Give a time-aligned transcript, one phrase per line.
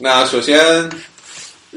[0.00, 0.58] 那首先，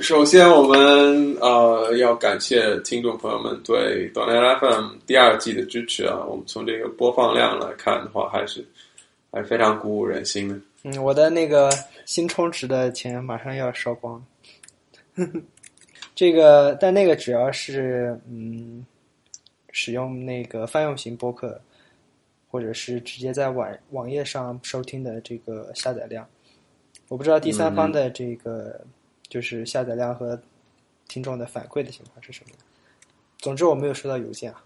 [0.01, 6.25] 首先我们呃要感谢听众朋友们对 Donut FM 第二季的支持啊。
[6.27, 8.65] 我们从这个播放量来看的话，还是
[9.31, 10.59] 还是非常鼓舞人心的。
[10.83, 11.69] 嗯，我的那个
[12.05, 14.25] 新充值的钱马上要烧光。
[16.15, 18.83] 这个，但那个主要是嗯，
[19.71, 21.61] 使用那个泛用型播客，
[22.49, 26.27] 或者是直接在网网页上收听的这个下载量。
[27.07, 28.79] 我不知道第三方的这个
[29.29, 30.39] 就是下载量和
[31.07, 32.51] 听众的反馈的情况是什么。
[33.37, 34.61] 总之，我没有收到邮件啊。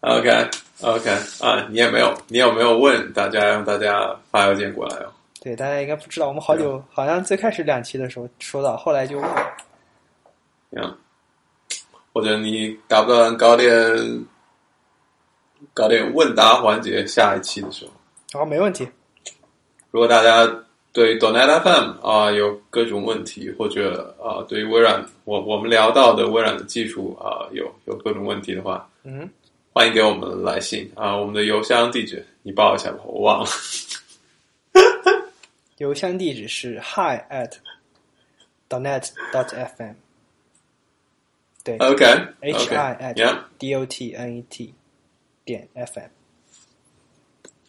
[0.00, 0.50] OK
[0.82, 1.10] OK
[1.40, 5.12] 啊，你也没有，你有没有问大家让大家发邮件过来哦？
[5.40, 9.56] 对，大家应该不知道，我们好久好像最开始两期的时候说到，后来就忘了。
[10.70, 10.94] 呀，
[12.12, 13.72] 或者你打不算搞点
[15.72, 18.40] 搞点问答环节，下一期的时候。
[18.40, 18.86] 好，没问题。
[19.94, 20.44] 如果大家
[20.92, 29.30] 对 Donut FM 啊有各种问题，或者啊对于微软我我们聊到的微软的技术啊有有各种问题的话，嗯，
[29.72, 33.46] 欢迎给我们来信啊，我们的邮箱地址你报一下吧，我忘了。
[35.78, 37.52] 邮箱地址是 hi at
[38.68, 39.46] donet dot
[39.78, 39.94] fm。
[41.62, 44.74] 对 OK，h i at d o t n e t
[45.44, 46.08] 点 fm。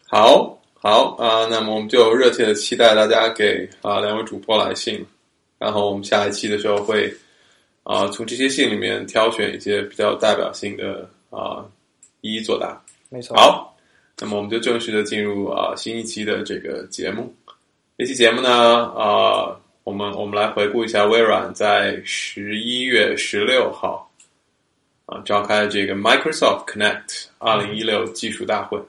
[0.08, 5.04] 好好啊，那么我们就热切的期待大家给啊两位主播来信，
[5.58, 7.12] 然后我们下一期的时候会
[7.82, 11.66] 啊从这些信里面挑选一些比较有代表性的啊
[12.20, 12.80] 一一作答。
[13.08, 13.36] 没错。
[13.36, 13.76] 好，
[14.20, 17.34] 那么我们就正式的进入啊新一期的这个节目。
[17.98, 24.08] 这期节目呢，啊，我们我们来回顾一下微软在十一月十六号
[25.06, 28.80] 啊召开的这个 Microsoft Connect 二零一六技术大会。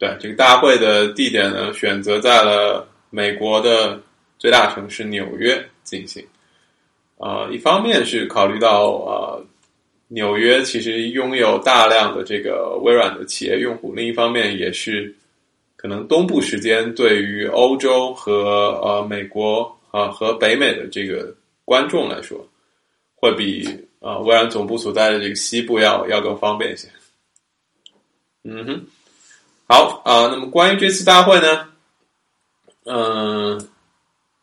[0.00, 4.00] 对，这个大会的地点呢，选择在了美国的
[4.38, 6.26] 最大城市纽约进行。
[7.18, 9.36] 啊、一方面是考虑到啊、
[10.08, 15.14] 纽约其实拥有大量的这个微软的企业用户，另一方面也是
[15.76, 21.34] 可能东部时间对于欧洲和呃美国啊、和北美的这个
[21.66, 22.48] 观众来说，
[23.14, 23.68] 会比
[24.00, 26.88] 啊、微软总部所在的这个西部要要更方便一些。
[28.44, 28.86] 嗯哼，
[29.70, 31.68] 好啊、那么关于这次大会呢，
[32.86, 33.68] 嗯、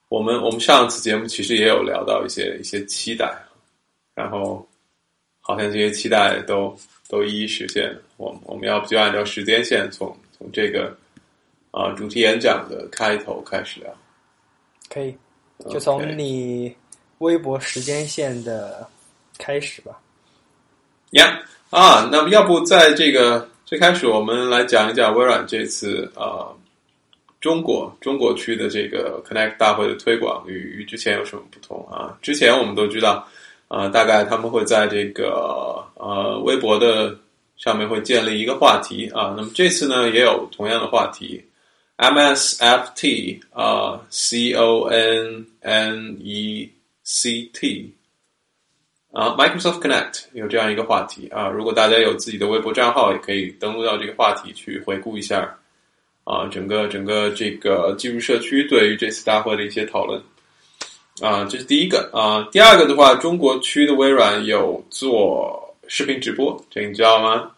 [0.07, 3.37] 我们我们上次节目其实也有聊到一些一些期待，
[4.15, 4.65] 然后
[5.41, 6.73] 好像这些期待都
[7.09, 8.01] 都一一实现了。
[8.15, 10.95] 我们我们要不就按照时间线从从这个
[11.71, 13.93] 啊、主题演讲的开头开始聊。
[14.87, 15.13] 可以，
[15.69, 16.73] 就从你
[17.17, 18.89] 微博时间线的
[19.37, 19.99] 开始吧。
[21.11, 21.37] 呀
[21.69, 26.47] 啊，那么要不在这个最开始，我们来讲一讲微软这次啊、
[27.41, 32.17] 中国中国区的这个 Connect 大会的推广与与之前有什么不同啊？
[32.21, 33.27] 之前我们都知道
[33.67, 37.13] 啊、大概他们会在这个呃微博的
[37.57, 41.43] 上面会建立一个话题啊，那么这次呢也有同样的话题
[41.97, 46.71] ，MSFT 啊、C O N N E
[47.03, 47.93] C T
[49.17, 55.57] 啊，Microsoft Connect 有这样一个话题啊，如果大家有自己的微博账号，也可以登录到这个话题去回顾一下
[56.23, 60.21] 啊，整个整个这个技术社区对于这次大会的一些讨论
[61.19, 62.47] 啊，这是第一个啊。
[62.51, 67.49] 第二个的话，中国区的微软有做视频直播，这你知道吗？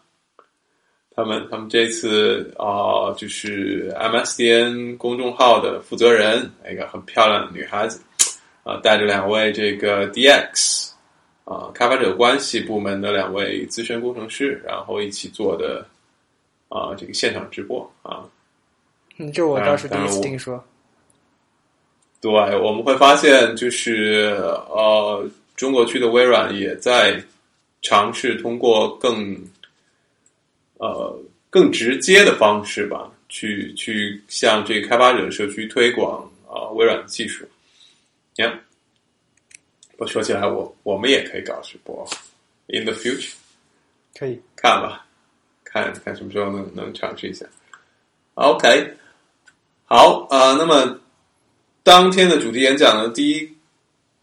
[1.14, 8.00] 他们他们这次啊，就是 MSDN 公众号的负责人，一个很漂亮的女孩子
[8.64, 10.89] 啊，带着两位这个 DX
[11.50, 15.84] 啊，开发者关系部门的两位资深工程师，然后一起做的
[16.68, 18.22] 啊这个现场直播啊。
[19.18, 20.62] 嗯，这我倒是第一次听说。
[22.20, 24.32] 对，我们会发现就是
[24.68, 27.20] 呃，中国区的微软也在
[27.82, 29.36] 尝试通过更
[30.78, 31.18] 呃
[31.50, 37.44] 更直接的方式吧，去去向这个开发者社区推广啊、微软的技术。
[38.36, 38.60] 你看，
[40.00, 42.08] 我说起来，我我们也可以搞直播
[42.68, 43.34] ，in the future。
[44.18, 45.06] 可以，看吧，
[45.62, 47.44] 看看什么时候能能尝试一下。
[48.32, 48.94] OK，
[49.84, 50.98] 好啊、呃那么
[51.82, 53.54] 当天的主题演讲呢，第一，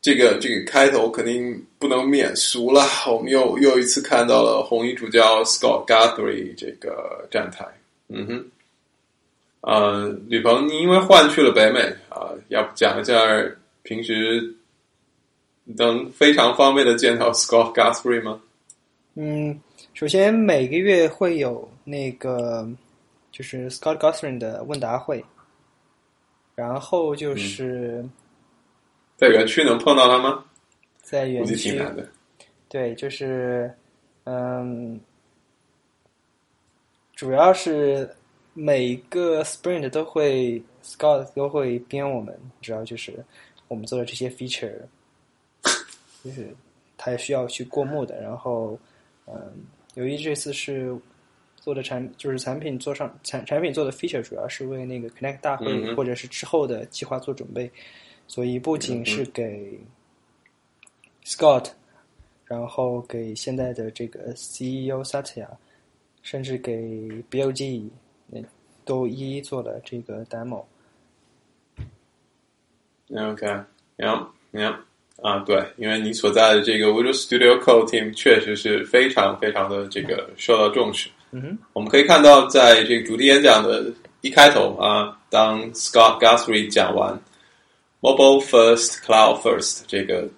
[0.01, 7.63] 这个这个开头肯定不能免俗了，我们又又一次看到了红衣主教 Scott Guthrie 这个站台。
[8.07, 8.51] 嗯哼，
[9.62, 13.13] 呃，吕鹏，你因为换去了北美啊、要不讲一下
[13.83, 14.56] 平时
[15.75, 18.41] 能非常方便的见到 Scott Guthrie 吗？
[19.15, 19.59] 嗯，
[19.93, 22.67] 首先每个月会有那个
[23.31, 25.23] 就是 Scott Guthrie 的问答会，
[26.55, 28.05] 然后就是
[29.15, 30.45] 在园区能碰到他吗？
[31.01, 32.07] 在园区挺区，难的。
[32.69, 33.73] 对，就是
[34.25, 34.99] 嗯，
[37.15, 38.09] 主要是
[38.53, 43.13] 每个 sprint 都会 Scott 都会编我们，主要就是
[43.67, 44.73] 我们做的这些 feature，
[46.27, 46.53] 就是
[46.97, 48.21] 他也需要去过目的。
[48.21, 48.77] 然后，
[49.25, 49.53] 嗯，
[49.95, 50.94] 由于这次是
[51.56, 57.71] 做的产就是产品做上产产品做的 feature，主要是为那个 Connect 大会、嗯或者是之后的计划做准备，
[58.27, 59.79] 所以不仅是给
[61.24, 61.71] Scott，
[62.45, 65.47] 然后给现在的这个 CEO Satya，
[66.21, 67.89] 甚至给 BOG，
[68.27, 68.41] 那
[68.85, 70.65] 都一一做了这个 demo。
[73.09, 74.77] OK，Yeah，Yeah，
[75.21, 81.09] 啊，对，因为你所在的这个 Visual Studio Code team 确实是非常非常的这个受到重视。
[81.31, 83.91] 嗯哼，我们可以看到，在这个主题演讲的
[84.21, 87.19] 一开头啊，当 Scott Guthrie 讲完
[87.99, 90.29] Mobile First, Cloud First 这个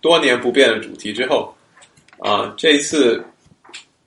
[0.00, 1.54] 多年不变的主题之后，
[2.18, 3.24] 啊，这一次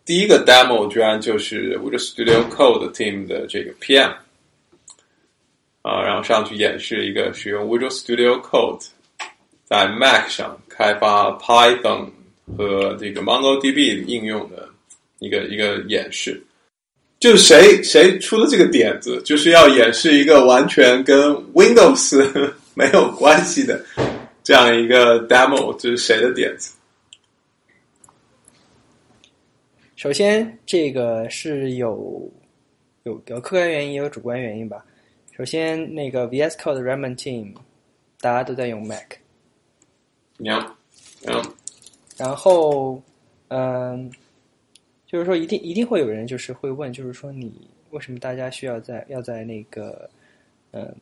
[0.05, 4.11] 第一个 demo 居然就是 Visual Studio Code team 的这个 PM
[5.81, 8.85] 啊，然后上去演示一个使用 Visual Studio Code
[9.69, 12.09] 在 Mac 上开发 Python
[12.57, 14.67] 和这个 MongoDB 应用的
[15.19, 16.41] 一个一个演示。
[17.19, 22.25] 就是谁谁出的这个点子，就是要演示一个完全跟 Windows
[22.73, 23.85] 没有关系的
[24.41, 26.73] 这样一个 demo，这是谁的点子？
[29.97, 32.31] 首先这个是有
[33.03, 34.83] 有有客观原因，也有主观原因吧。
[35.37, 37.53] 首先，那个 VS Code 的 Remon Team
[38.21, 39.11] 大家都在用 Mac，
[42.17, 43.01] 然后，
[43.49, 44.11] 嗯，
[45.05, 50.09] 就是说一定一定会有人就是会问，就是说你为什么大家需要在要在那个，
[50.71, 50.95] 嗯，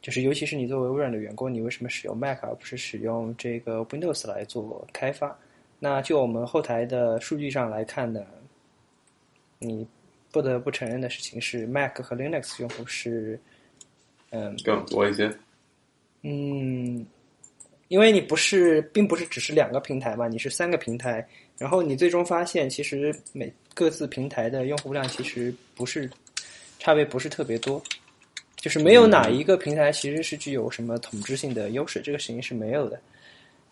[0.00, 5.36] 就是尤其是你作为微软的员工，你为什么使用 Mac 而不是使用这个 Windows 来做开发？
[5.78, 8.24] 那就我们后台的数据上来看呢，
[9.58, 9.86] 你
[10.30, 13.38] 不得不承认的事情是，Mac 和 Linux 用户是，
[14.30, 15.30] 嗯，更多一些。
[16.22, 17.04] 嗯，
[17.88, 21.26] 因为你不是，并不是只是两个平台嘛，你是三个平台，
[21.58, 26.10] 然后你最终发现，其实每各自平台的用户量其实不是
[26.78, 27.82] 差别不是特别多，
[28.56, 32.98] 就是没有哪一个平台其实是具有什么统治性的优势，这个事情是没有的。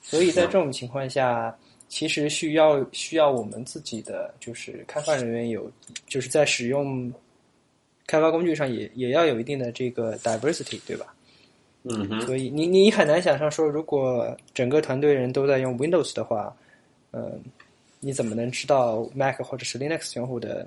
[0.03, 1.57] 所以在这种情况下，
[1.89, 5.71] 其实需要需要我们自己的就是开发人员有，
[6.07, 7.13] 就是在使用
[8.07, 11.15] 开发工具上也也要有一定的这个 diversity，对吧？
[11.85, 16.55] 嗯哼，所以你你很难想象说，如果整个团队人都在用 Windows 的话，
[17.13, 17.41] 嗯、
[18.01, 20.67] 你怎么能知道 Mac 或者是 Linux 用户的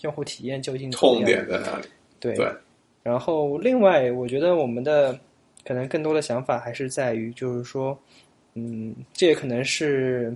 [0.00, 1.24] 用户体验究竟痛？
[1.24, 1.88] 点在哪里？
[2.20, 2.34] 对。
[2.34, 2.52] 对
[3.02, 5.12] 然后另外，我觉得我们的
[5.62, 7.94] 可能更多的想法还是在于，就是说，
[8.54, 10.34] 嗯，这也可能是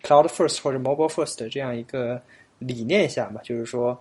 [0.00, 2.22] Cloud First 或者 Mobile First 的这样一个
[2.60, 3.98] 理念下嘛，就是说，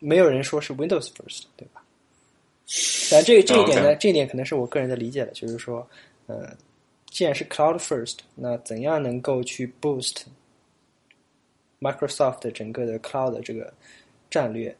[0.00, 1.82] 没有人说是 Windows First，对吧？
[3.10, 5.84] 但这这一点呢这一点可能是我个人的理解了，就是说，
[6.26, 6.56] 呃，
[7.06, 10.22] 既然是 Cloud First，那怎样能够去 boost
[11.80, 13.72] Microsoft 的整个的 Cloud 的这个
[14.30, 14.74] 战略？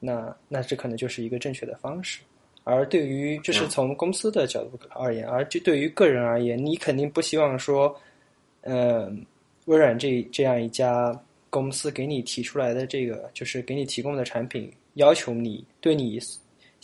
[0.00, 2.20] 那那这可能就是一个正确的方式。
[2.64, 7.96] 而对于这是从公司的角度而言，而就对于个人而言，你肯定不希望说，
[8.62, 9.08] 呃，
[9.66, 11.16] 微软这这样一家
[11.48, 16.18] 公司给你提出来的这个，就是给你提供的产品，要求你对你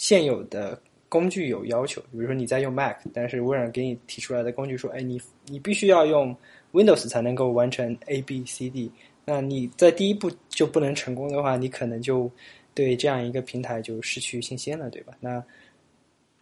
[0.02, 0.76] 现有的
[1.08, 2.00] 工具有要求。
[2.10, 6.36] 比如说你在用 Mac，但是微软给你提出来的工具说，哎，你你必须要用
[6.72, 8.90] Windows 才能够完成 A B C D。
[9.24, 12.28] 那你在第一步就不能成功的话，你可能就
[12.74, 15.14] 对这样一个平台就失去信心了，对吧？
[15.20, 15.40] 那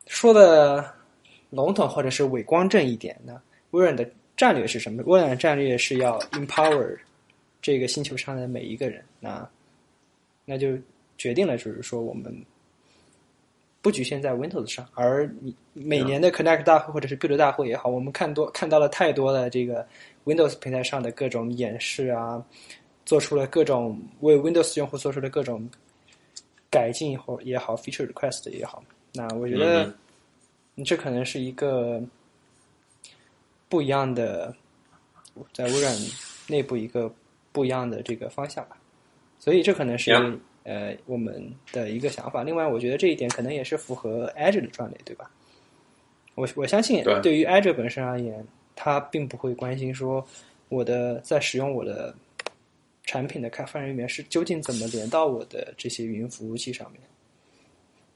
[0.06, 0.90] 说的
[1.50, 5.02] 笼统或者是伪光正一点呢，微软的战略是什么？
[5.04, 6.96] 微软的战略是要 empower
[7.60, 9.46] 这个星球上的每一个人，那
[10.46, 10.78] 那就
[11.18, 12.34] 决定了，就是说我们
[13.82, 19.86] 不局限在 Windows 上，而你每年的 Connect 大会或者是 Build 大会也好，我们看多看到了太多的这个
[20.26, 22.44] Windows 平台上的各种演示啊，
[23.06, 25.66] 做出了各种为 Windows 用户做出的各种
[26.70, 28.84] 改进或也好，feature request 也好，
[29.14, 29.92] 那我觉得
[30.76, 32.02] 嗯这可能是一个
[33.68, 34.54] 不一样的，
[35.54, 35.96] 在微软
[36.48, 37.10] 内部一个
[37.50, 38.76] 不一样的这个方向吧。
[39.38, 42.42] 所以这可能是.呃我们的一个想法。
[42.42, 45.30] 另外，我觉得这一点可能也是符合 Azure 的战略，对吧？
[46.34, 50.24] 我我相信对对于 Azure 本身而言，他并不会关心说
[50.68, 52.14] 我的在使用我的
[53.04, 57.00] 产品的开发人员是究竟怎么连到我的这些云服务器上面。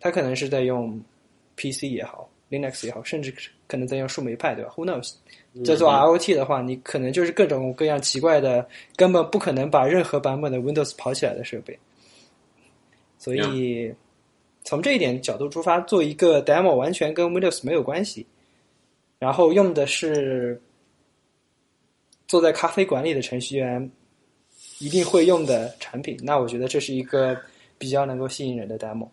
[0.00, 1.00] 他可能是在用
[1.56, 3.34] PC 也好，Linux 也好，甚至
[3.66, 5.14] 可能在用树莓派，对吧？Who knows？
[5.64, 11.78] 在做 IoT 的话，你可能就是各种各样奇怪的，根本不可能把任何版本的 Windows 跑起来的设备。
[13.24, 13.90] 所以
[14.64, 18.26] 从这一点角度出发，做一个 demo 完全跟 Windows 没有关系，
[19.18, 20.60] 然后用的是
[22.28, 23.90] 坐在咖啡馆里的程序员
[24.78, 27.34] 一定会用的产品，那我觉得这是一个
[27.78, 29.08] 比较能够吸引人的 demo。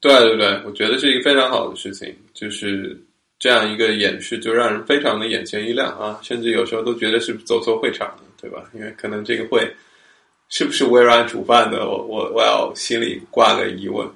[0.00, 2.98] 对对对，我觉得是一个非常好的事情，就是
[3.38, 8.70] 这样一个演示，就让人非常的眼前一亮啊，甚至有时候都觉得是走错会场了，对吧？
[8.72, 9.70] 因为可能这个会
[10.54, 14.06] 是不是微软主办的，我我我要心里挂个疑问。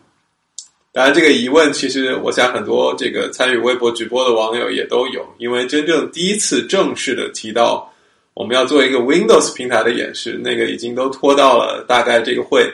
[0.93, 7.91] 当然，这个疑问其实我想很多这个参与微博直播的网友也都有，因为真正第一次正式的提到
[8.35, 12.71] 我们要做一个 Windows 平台的演示，那个已经都拖到了大概这个会。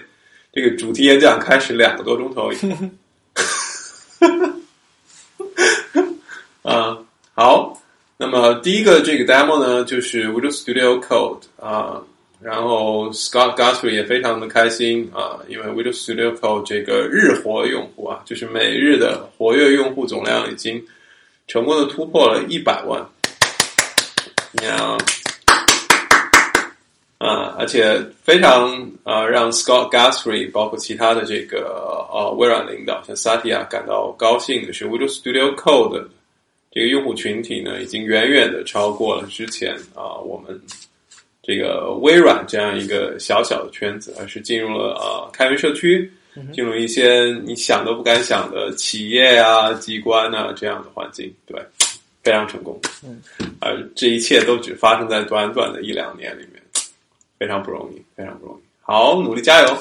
[0.52, 2.50] 这个主题演讲开始两个多钟头，
[6.68, 6.98] 啊，
[7.32, 7.80] 好，
[8.16, 12.02] 那么第一个这个 demo 呢，就是 Visual Studio Code 啊，
[12.42, 20.84] 然后 Scott Guthrie 也非常的开心啊，因为 Visual Studio Code 这个日活用户啊，就是每日的活跃用户总量已经
[21.46, 23.06] 成功的突破了一百万，
[24.52, 24.98] 你看。
[27.18, 36.04] 啊，而且非常啊，让 Scott Guthrie 包括其他的这个呃微软领导像 Satya 感到高兴的是，Visual Studio Code
[36.72, 40.60] 这个用户群体呢，已经远远的超过了之前啊我们
[41.42, 46.10] 这个微软这样一个小小的圈子，而是进入了啊开源社区，
[46.54, 51.60] 进入一些你想都不敢想的企业啊、机关啊这样的环境，对，
[52.22, 52.80] 非常成功。
[53.04, 53.20] 嗯，
[53.60, 56.62] 而这一切都只发生在短短的一两年里面。
[57.38, 58.60] 非常不容易，非常不容易。
[58.82, 59.78] 好，努力加油。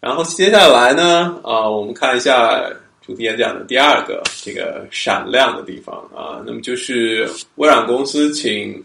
[0.00, 2.62] 然后接下来呢，啊，我们看一下
[3.00, 8.84] 主题演讲的第二个这个闪亮的地方啊，那么就是微软公司请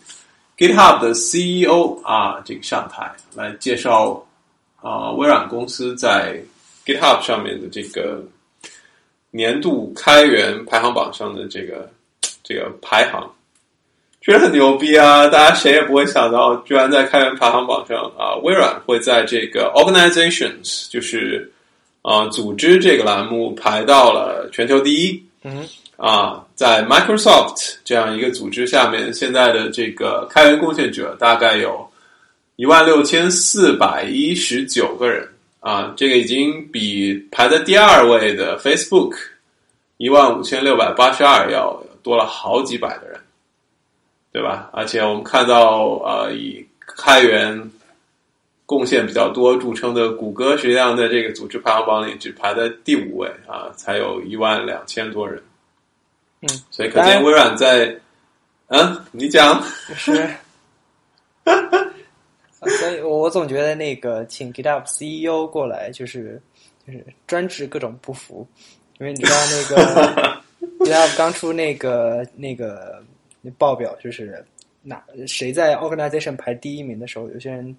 [0.57, 4.25] GitHub 的 CEO 啊，这个上台来介绍
[4.81, 6.41] 啊，微软公司在
[6.85, 8.24] GitHub 上面的这个
[9.31, 11.89] 年度开源排行榜上的这个
[12.43, 13.29] 这个排行。
[14.21, 15.27] 确实很牛逼啊！
[15.27, 21.53] 大家谁也不会想到，居然在开源排行榜上啊，微软会在这个 Organizations，就是
[22.01, 25.24] 啊组织这个栏目排到了全球第一。
[25.43, 25.63] 嗯，
[25.97, 31.89] 啊，在 Microsoft 这样一个组织下面，现在的这个开源贡献者大概有
[32.55, 35.27] 一万六千四百一十九个人
[35.59, 39.15] 啊，这个已经比排在第二位的 Facebook
[39.97, 43.19] 一万五千六百八十二要多了好几百个人。
[44.35, 44.69] 对吧？
[44.73, 47.71] 而且我们看到，呃，以开源
[48.65, 55.41] 贡献比较多著称的谷歌，实际上在这个组织排行榜里只排在第五位啊，才有一万两千多人。
[56.41, 57.95] 嗯，所以可见微软在，
[58.67, 59.63] 嗯，你讲。
[59.95, 60.29] 是，
[61.43, 66.41] 所以我总觉得那个请 GitHub CEO 过来，就是
[66.85, 68.47] 就是专治各种不服，
[68.99, 70.43] 因为你知道那个
[70.85, 73.03] GitHub 刚出那个那个。
[73.59, 74.43] 报表就是
[74.81, 77.77] 哪谁在 organization 排第一名的时候，有些人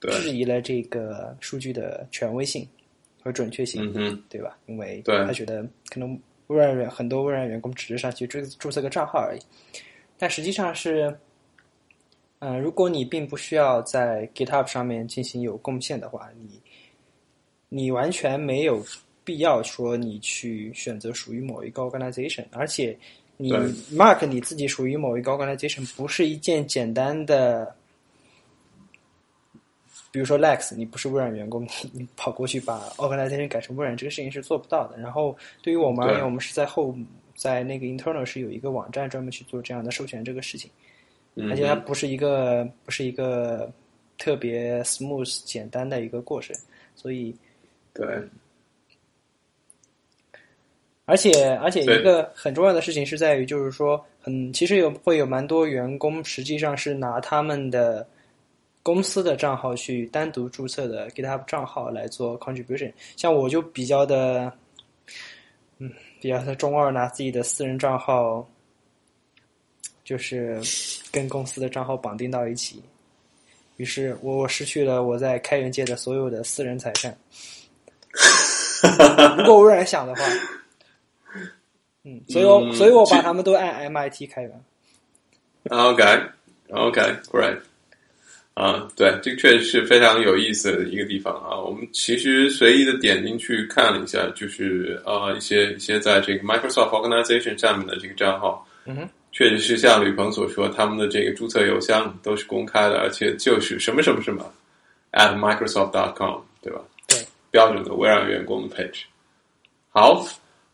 [0.00, 2.64] 质疑了这个数据的权威性
[3.20, 3.92] 和准确性，
[4.28, 4.56] 对吧？
[4.66, 6.16] 因为他觉得可能
[6.48, 9.40] 微软员很多微软员工只是上去注注册个账号而已，
[10.18, 11.16] 但实际上是，
[12.40, 16.60] 嗯，如果你并不需要在 GitHub 上面进行有贡献的话，你
[17.68, 18.84] 你完全没有
[19.24, 22.94] 必要说你去选择属于某一个 organization，而且。
[23.40, 23.52] 你
[23.92, 27.72] mark 你自己属于某一个 organization 不是一件简单的，
[30.10, 34.98] 比如说 Lex，你不是微软员工，你你跑过去把 organization 改成微软，这个事情是做不到的。
[34.98, 36.94] 然后对于我们而言，我们是在后
[37.34, 40.70] 在那个 internal 是有一个网站专门去做这样的授权这个事情，
[41.50, 43.70] 而且它不是一个不是一个
[44.16, 46.56] 特别 smooth 简单的一个过程，
[46.94, 47.34] 所以
[47.92, 48.06] 对。
[51.04, 58.06] 而且，而且一个很重要的事情是在于，就是说，很其实有会有蛮多员工实际上是拿他们的
[58.82, 62.92] 公司的账号去单独注册的 GitHub 账号来做 contribution。
[63.16, 64.52] 像我就比较的，
[65.78, 68.48] 嗯，比较的中二，拿自己的私人账号，
[70.04, 70.60] 就是
[71.12, 72.82] 跟公司的账号绑定到一起，
[73.76, 77.16] 于是我我失去了我在开源界的所有的私人财产。
[79.38, 80.22] 如果微软想的话。
[82.04, 84.64] 嗯，所以我所以我把他们都按 MIT 开源。
[85.68, 87.60] OK，OK，Great。
[88.58, 91.56] 啊，对，这个确实是非常有意思的一个地方啊。
[91.56, 104.44] 我们其实随意的点进去看了一下，就是啊一些一些在这个 Microsoft Organization 上面的这个账号，嗯哼，确实是像吕鹏所说，他们的这个注册邮箱都是公开的，而且就是什么什么什么
[105.12, 106.80] at Microsoft.com，对吧？
[107.06, 107.16] 对，
[107.52, 109.02] 标准的微软员工的 page。
[109.90, 110.26] 好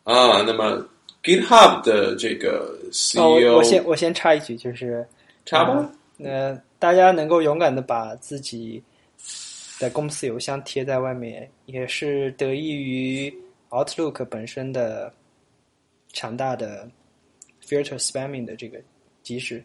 [0.05, 0.83] 啊，那么
[1.23, 5.07] GitHub 的这个 CEO，、哦，我我先我先插一句，就是
[5.45, 5.87] 插吧。
[6.23, 8.83] 呃，大家能够勇敢的把自己
[9.81, 13.35] 的公司邮箱贴在外面，也是得益于
[13.71, 15.11] Outlook 本身的
[16.13, 16.87] 强大的
[17.67, 18.79] filter spamming 的这个
[19.23, 19.65] 机制。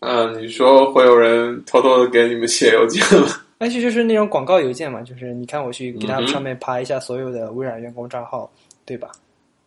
[0.00, 3.28] 嗯，你说会有人偷偷的给你们写邮件吗？
[3.58, 8.50] 而且就是那种广告邮件嘛，就是你看我去嗯 GitHub 上面爬一下所有的微软员工账号，
[8.84, 9.12] 对吧？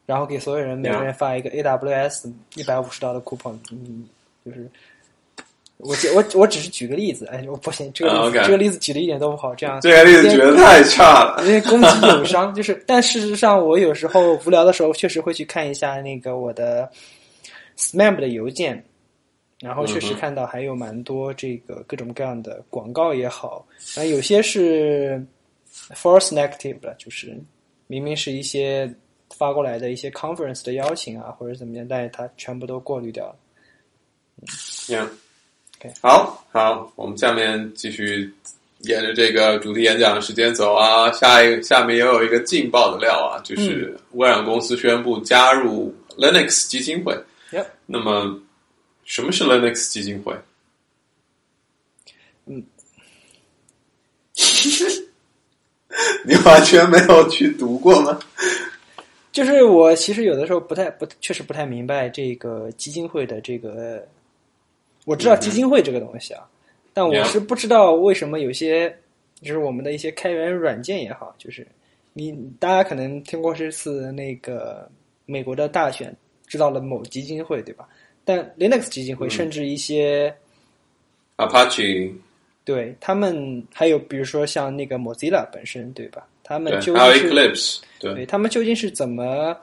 [0.06, 4.06] 然后给所有人每个人发一个 AWS 一百五十刀的 coupon，嗯，
[4.46, 4.70] 就是
[5.80, 11.42] 我我我只是举个例子，哎，我不行，这个这个例子举的一点都不好，这样这个例子举的太差了。
[11.46, 16.92] 因为攻击友商，就是，但事实上，我有时候无聊的时候，确实会去看一下那个我的
[17.78, 18.84] spam 的邮件，
[19.62, 25.26] 然后确实看到还有蛮多这个各种各样的广告也好，然后有些是
[25.96, 27.40] false negative 的，就是
[27.88, 28.94] 明明是一些
[29.38, 33.36] 发过来的一些 conference 的邀请啊，或者怎么样，但是它全部都过滤掉了。
[34.88, 35.08] Yeah.
[36.02, 38.32] 好好，我们下面继续
[38.80, 41.12] 沿着这个主题演讲的时间走啊。
[41.12, 47.14] 下一下面也有一个劲爆的料啊，就是微软公司宣布加入 Linux 基金会。
[47.52, 48.40] Yep 那么，
[49.06, 50.36] 什么是 Linux 基金会？
[52.46, 52.64] 嗯，
[56.26, 58.20] 你完全没有去读过吗？
[59.32, 64.06] 就是我其实有的时候不太不确实不太明白这个基金会的这个，
[65.10, 66.48] 我知道基金会这个东西啊，
[66.94, 68.96] 但我是不知道为什么有些
[69.42, 71.66] 就是我们的一些开源软件也好，就是
[72.14, 74.88] 你大家可能听过这次那个
[75.26, 77.90] 美国的大选，知道了某基金会对吧？
[78.24, 80.32] 但 Linux 基金会嗯甚至一些、
[81.38, 82.14] Apache
[82.64, 86.28] 对他们还有比如说像那个 Mozilla 本身对吧？
[86.44, 89.58] 他们对，究竟是 Eclipse 对对他们究竟是怎么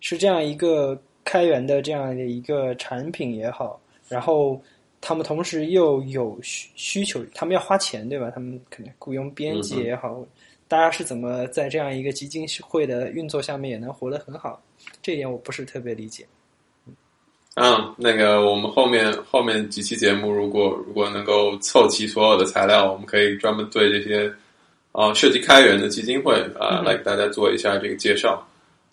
[0.00, 4.60] 是这样一个开源的这样的一个产品也好，然后
[5.00, 8.30] 他们同时又有需需求，他们要花钱对吧？
[8.34, 10.24] 他们可能雇佣编辑也好，
[10.68, 14.60] 大家是怎么在这样一个基金会的运作下面也能活得很好？
[15.02, 16.26] 这一点我不是特别理解。
[17.54, 24.28] 嗯，那个我们后面后面几期节目，如果如果能够凑齐所有的材料，我们可以专门对这些
[24.92, 28.46] 啊、呃涉及开源的基金会啊、嗯来给大家做一下这个介绍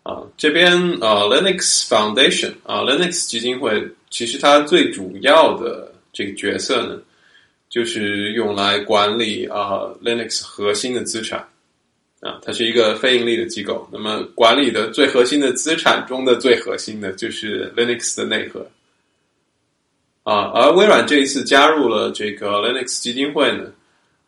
[0.03, 6.99] 啊、这边啊、Linux Foundation 啊、Linux 基金会其实它最主要的这个角色呢，
[7.69, 11.47] 就是用来管理啊、Linux 核心的资产。
[12.19, 13.85] 啊，它是一个非盈利的机构。
[13.91, 18.65] 那么管理的最核心的资产中的最核心的就是 Linux 的内核。
[20.23, 23.65] 啊，而微软这一次加入了这个 Linux 基金会呢，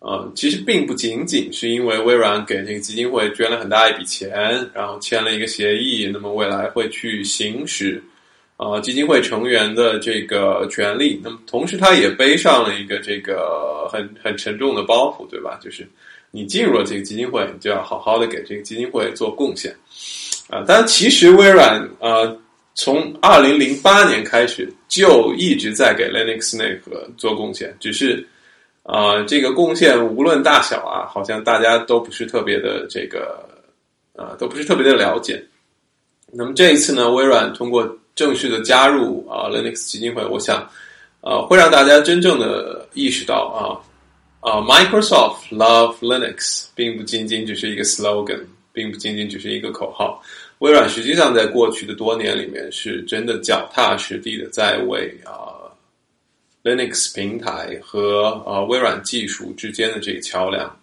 [0.07, 4.29] 呃，其实并不仅仅是因为微软给这个基金会捐了很大一笔钱，
[4.71, 7.99] 然后签了一个协议，那么未来会去行使
[8.55, 11.19] 啊基金会成员的这个权利。
[11.23, 15.59] 那么同时，它也背上了一个这个很很沉重的包袱，对吧？
[15.59, 15.87] 就是
[16.29, 19.75] 你进入了这个基金会，你就要好好的给这个基金会做贡献
[20.51, 20.63] 啊。
[20.67, 22.31] 但其实微软啊。
[22.77, 28.27] 从二零零八年开始就一直在给 Linux 内核做贡献，只是
[28.87, 33.43] 啊、这个贡献无论大小啊，好像大家都不是特别的这个
[34.15, 35.43] 啊、呃都不是特别的了解。
[36.31, 40.69] 那么这一次呢，微软通过正式的加入啊、Linux 基金会，我想
[41.21, 43.81] 呃会让大家真正的意识到啊
[44.41, 50.21] 啊、Microsoft love Linux 并不仅仅只是一个 slogan，并不仅仅只是一个口号。
[50.59, 55.64] 微软实际上在过去的多年里面，是真的脚踏实地的在为啊、
[56.65, 60.75] Linux 平台和呃、微软技术之间的这个桥梁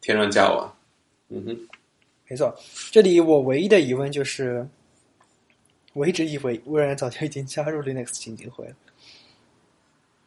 [0.00, 0.72] 添砖加瓦。
[1.30, 1.68] 嗯哼，
[2.28, 2.56] 没错，
[2.92, 4.64] 这里我唯一的疑问就是，
[5.94, 8.74] 我一直以为微软早就已经加入 Linux 基金会了。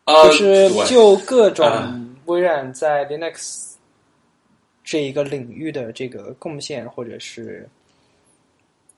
[0.03, 3.75] 啊，就是就各种啊微软在 Linux
[4.83, 7.65] 这一个领域的这个贡献，或者是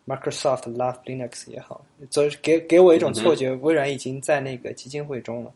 [0.07, 5.53] Microsoft Love Linux 也好，所以给给我一种错觉，微软已经在那个基金会中了。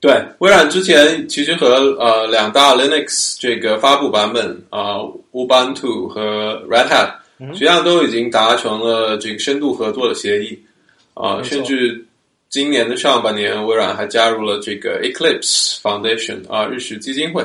[0.00, 1.66] 对，微软之前其实和
[1.98, 4.98] 呃两大 Linux 这个发布版本啊、
[5.32, 7.52] Ubuntu 和 Red Hat，嗯。
[7.52, 10.62] 实际上都已经达成了这个深度合作的协议。
[11.14, 12.00] 啊、甚至
[12.48, 17.44] 今年的上半年，微软还加入了这个 Eclipse Foundation 啊，日食基金会，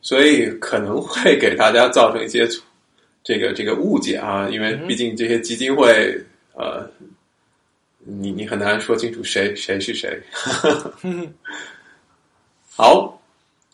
[0.00, 2.48] 所以可能会给大家造成一些
[3.24, 6.16] 这个这个误解啊，因为毕竟这些基金会
[6.54, 6.88] 呃，
[7.98, 10.16] 你你很难说清楚谁谁是谁。
[12.80, 13.20] 好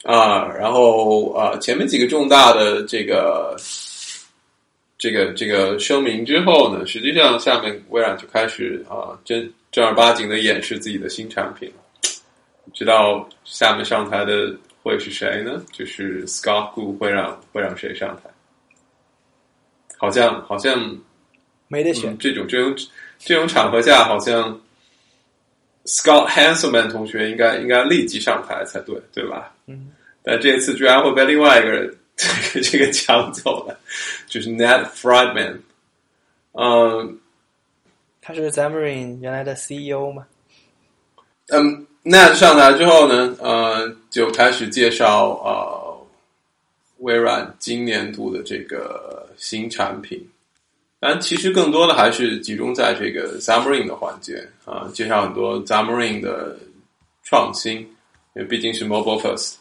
[0.02, 3.54] 啊，然后啊，前面几个重大的这个
[4.98, 11.72] 这个这个声明之后呢，实际上下面微软就开始啊，正正儿八经的演示自己的新产品。
[12.74, 15.62] 知道下面上台的会是谁呢？
[15.70, 18.22] 就是 Scott Gu 会让会让谁上台？
[19.98, 20.98] 好像好像
[21.68, 22.18] 没得选。
[22.18, 22.74] 这种这种
[23.20, 24.60] 这种场合下，好像
[25.86, 29.54] Scott Hanselman 同学应该应该立即上台才对，对吧？
[29.66, 29.92] 嗯。
[30.22, 33.78] 但这次居然会被另外一个人这 个这个抢走了，
[34.26, 35.58] 就是 Ned Friedman。
[36.52, 37.18] 嗯，
[38.20, 40.26] 他是 z a m a r i n 原来的 CEO 吗？
[41.48, 46.06] 嗯，Ned 上台之后呢，呃，就开始介绍呃
[46.98, 50.28] 微软今年度的这个新产品。
[51.08, 56.58] 但其实更多的还是集中在这个 Xamarin 的环节啊，介绍很多 Xamarin 的
[57.22, 59.54] 创新，因为毕竟是 Mobile First。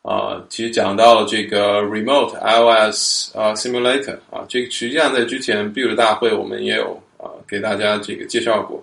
[0.00, 8.82] 啊，其实讲到了这个 Remote iOS 啊 Simulator 啊，这个实际上在之前 Build 大会我们也有啊给大家这个介绍过。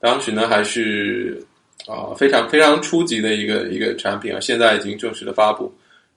[0.00, 1.44] 当时呢还是
[1.86, 5.70] 啊非常非常初级的一个一个产品啊，现在已经正式的发布，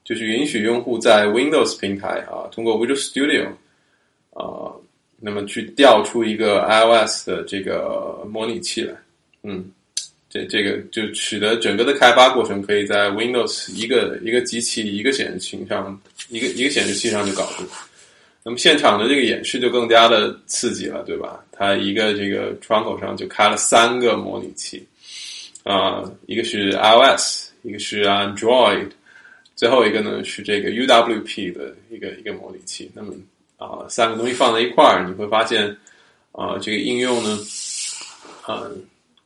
[0.06, 3.48] 就是允许用户在 Windows 平台啊通过 Visual Studio
[4.32, 4.72] 啊，
[5.20, 8.94] 那么去调出一个 iOS 的这个模拟器来，
[9.44, 9.72] 嗯。
[10.28, 15.98] 这这个就使得整个的开发过程可以在 Windows 一个一个机器一个显示器上
[16.28, 17.66] 一个一个显示器上就搞定。
[18.44, 21.42] 那么现场的这个演示就更加的刺激了，对吧？
[21.54, 24.86] 它一个这个窗口上就开了三个模拟器，
[25.64, 28.90] 啊，一个是 iOS，一个是 Android，
[29.56, 32.92] 最后一个呢是这个 UWP 的一个一个模拟器。
[32.94, 33.14] 那么
[33.58, 35.66] 啊，三个东西放在一块儿，你会发现
[36.32, 37.40] 啊，这个应用呢，
[38.44, 38.64] 啊。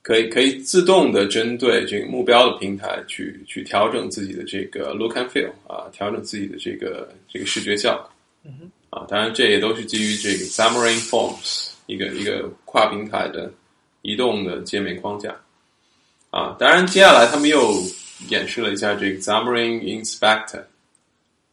[0.02, 8.10] 可以可以自动的针对这个目标的平台去去调整自己的这个 look and feel 啊，调整自己的这个这个视觉效果。
[8.46, 8.72] 嗯哼。
[8.90, 13.52] 啊，当然这也都是基于这个 Xamarin Forms 一个一个跨平台的
[14.02, 15.36] 移动的界面框架。
[16.32, 17.72] 啊，当然接下来他们又
[18.30, 20.64] 演示了一下这个 Xamarin Inspector。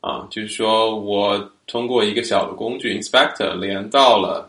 [0.06, 4.48] 啊，就是说我通过一个小的工具 Inspector 连到了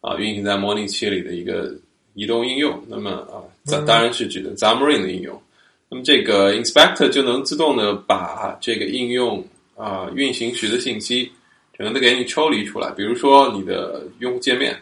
[0.00, 1.72] 啊运行在模拟器里的一个。
[2.14, 3.38] 移动应用，那么啊，
[3.70, 5.40] 当当然是指的 Xamarin 的应用。
[5.88, 9.42] 那么这个 Inspector 就能自动的把这个应用
[9.76, 11.30] 啊运行时的信息
[11.72, 12.90] 整个的给你抽离出来。
[12.90, 14.76] 比如说你的用户界面，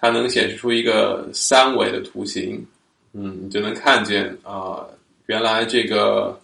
[0.00, 2.66] 它能显示出一个三维的图形，
[3.12, 4.82] 嗯，你就能看见啊，
[5.26, 6.40] 原来这个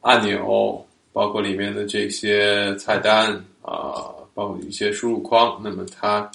[0.00, 6.30] 按钮，包括里面的这些菜单啊，包括一些输入框，那么它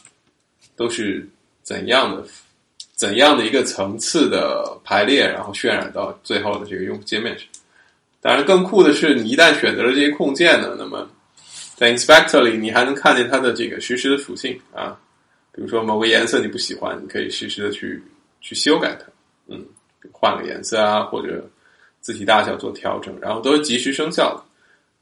[0.75, 1.29] 都是
[1.61, 2.25] 怎样的？
[2.95, 7.47] 怎样的一个层次的排列，然后渲染到最后的这个用户界面上。
[8.19, 11.09] 当然，更酷的是，你一旦选择了这些控件呢，那么
[11.75, 14.99] 在 Inspector 里，你还能看见它的这个实时的属性啊。
[15.53, 18.03] 比如说某个颜色你不喜欢，你可以实时的去
[18.41, 19.05] 去修改它，
[19.47, 19.65] 嗯，
[20.11, 21.49] 换个颜色啊，或者
[22.01, 24.43] 字体大小做调整，然后都是及时生效的。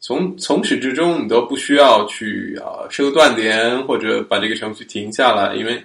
[0.08, 5.84] 从从始至终，你都不需要去啊设个断点，或者把这个程序停下来，因为。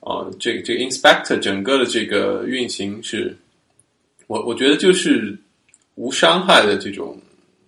[0.00, 3.36] 啊，这个这个 inspector 整个的这个运行是，
[4.28, 5.36] 我我觉得就是
[5.96, 7.20] 无伤害的这种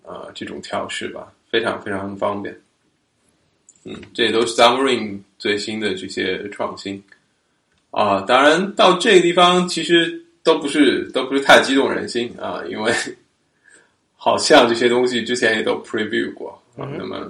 [0.06, 2.56] 啊这种调试吧，非常非常方便。
[3.84, 7.02] 嗯，这也都是 Xamarin 最新的这些创新
[7.90, 8.20] 啊。
[8.20, 12.92] 当然到这个地方其实都不是都不是太激动人心啊，因为
[14.22, 16.84] 好像这些东西之前也都 preview 过啊。
[16.98, 17.26] 那么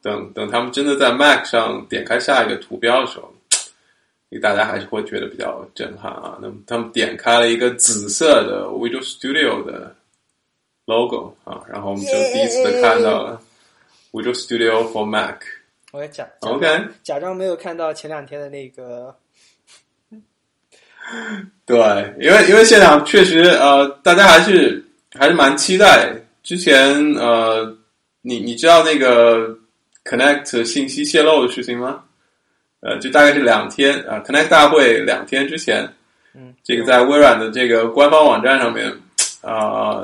[0.00, 3.34] 等等他们真的在 Mac 上点开下一个图标的时候。
[4.40, 6.38] 大家还是会觉得比较震撼啊！
[6.40, 9.92] 那么他们点开了一个紫色的 Visual Studio 的
[10.86, 13.42] logo 啊，然后我们就第一次的看到了
[14.12, 15.42] Visual Studio for Mac。
[15.90, 16.64] 我假 OK，
[17.02, 19.12] 假装没有看到前两天的那个。
[21.66, 21.76] 对，
[22.20, 24.80] 因为因为现场确实呃，大家还是
[25.18, 26.14] 还是蛮期待。
[26.42, 27.76] 之前呃，
[28.22, 29.48] 你你知道那个
[30.04, 32.04] Connect 信息泄露的事情吗？
[32.80, 35.86] 呃，就大概是两天啊，Connect 大会两天之前，
[36.34, 38.90] 嗯，这个在微软的这个官方网站上面
[39.42, 40.02] 啊，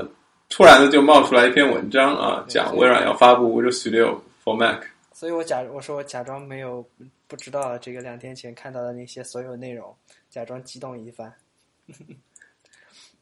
[0.51, 4.83] 突然的就冒出来一篇文章啊，讲微软要发布 Visual Studio for Mac。
[5.15, 6.87] 所以我假我说我假装没有
[7.27, 9.97] 不知道这个两天前看到的那些所有内容，
[10.29, 11.33] 假装激动一番。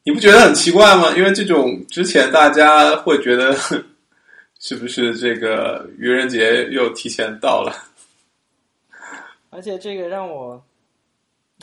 [0.05, 1.11] 你不觉得很奇怪吗？
[1.17, 3.55] 因为这种之前大家会觉得
[4.61, 7.73] 是不是这个愚人节又提前到了？
[9.51, 10.63] 而且这个让我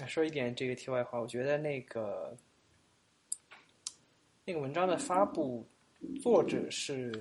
[0.07, 2.35] 说一点这个题外话，我觉得那个
[4.45, 5.67] 那个文章的发布
[6.21, 7.11] 作者是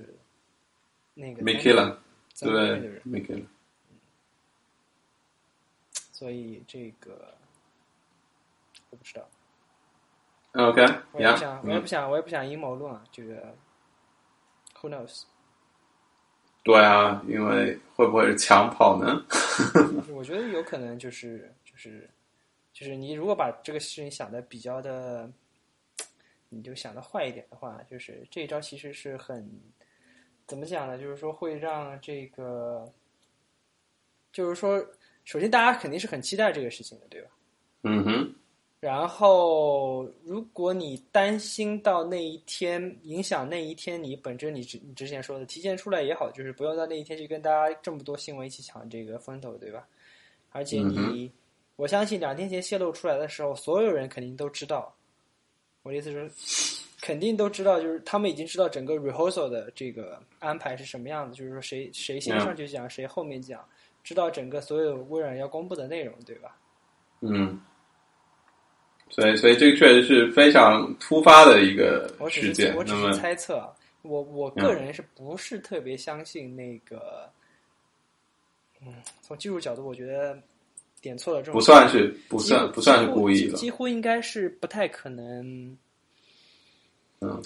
[1.13, 1.97] 那个 m i k e l a
[2.39, 3.45] 对对的人，m i k e l a
[6.11, 7.33] 所以这个
[8.89, 9.27] 我不知道，
[10.53, 10.81] OK，
[11.13, 13.55] 我也不想，我也不想，我也不想阴谋论啊，这个
[14.81, 15.23] Who knows？
[16.63, 19.25] 对啊，因为会不会是抢跑呢？
[20.13, 22.09] 我觉得有可能就是就是
[22.73, 25.31] 就是你如果把这个事情想的比较的，
[26.49, 29.49] 你就想的坏一点的话，就是这一招其实是很
[30.45, 30.97] 怎么讲呢？
[30.97, 32.91] 就是说会让这个，
[34.33, 34.85] 就是说，
[35.23, 37.29] 首先大家肯定是很期待这个事情的，对吧？
[37.83, 38.35] 嗯哼，
[38.81, 49.87] 然后，如果你担心到那一天影响那一天，你本着你之你之前说的提前出来也好，就是不用到那一天去跟大家这么多新闻一起抢这个风头，对吧？
[50.49, 51.31] 而且你，嗯
[51.75, 54.91] 我相信两天前泄露出来的时候，所有人肯定都知道。
[55.83, 63.63] 我的意思是，肯定都知道，就是他们已经知道整个 rehearsal 的这个安排是什么样子，就是说谁谁先上去讲，谁后面讲，
[64.03, 66.57] 知道整个所有微软要公布的内容，对吧？
[67.21, 67.59] 嗯，
[69.11, 72.83] 所以所以这个确实是非常突发的一个事件我。
[72.83, 73.69] 只是猜测啊，
[74.01, 77.29] 我我个人是不是特别相信那个，
[78.81, 80.37] 嗯，从技术角度，我觉得
[81.01, 83.57] 点错了这种不算是不算不算是故意的。
[83.57, 85.77] 几乎应该是不太可能。
[87.19, 87.41] 嗯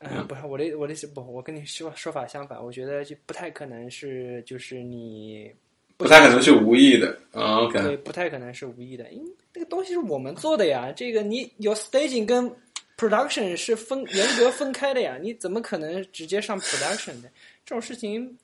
[0.00, 5.52] 嗯，不是我的我的意思不，我跟你说说法相反，我觉得就不太可能是就是你
[5.98, 7.18] 不太可能是无意的。
[7.32, 10.90] 啊对，不太可能是无意的，因为那个东西是我们做的呀。
[10.90, 12.50] 这个你有 staging 跟
[12.96, 17.28] production 是分严格分开的呀，你怎么可能直接上 production 呢？
[17.64, 18.38] 这种事情，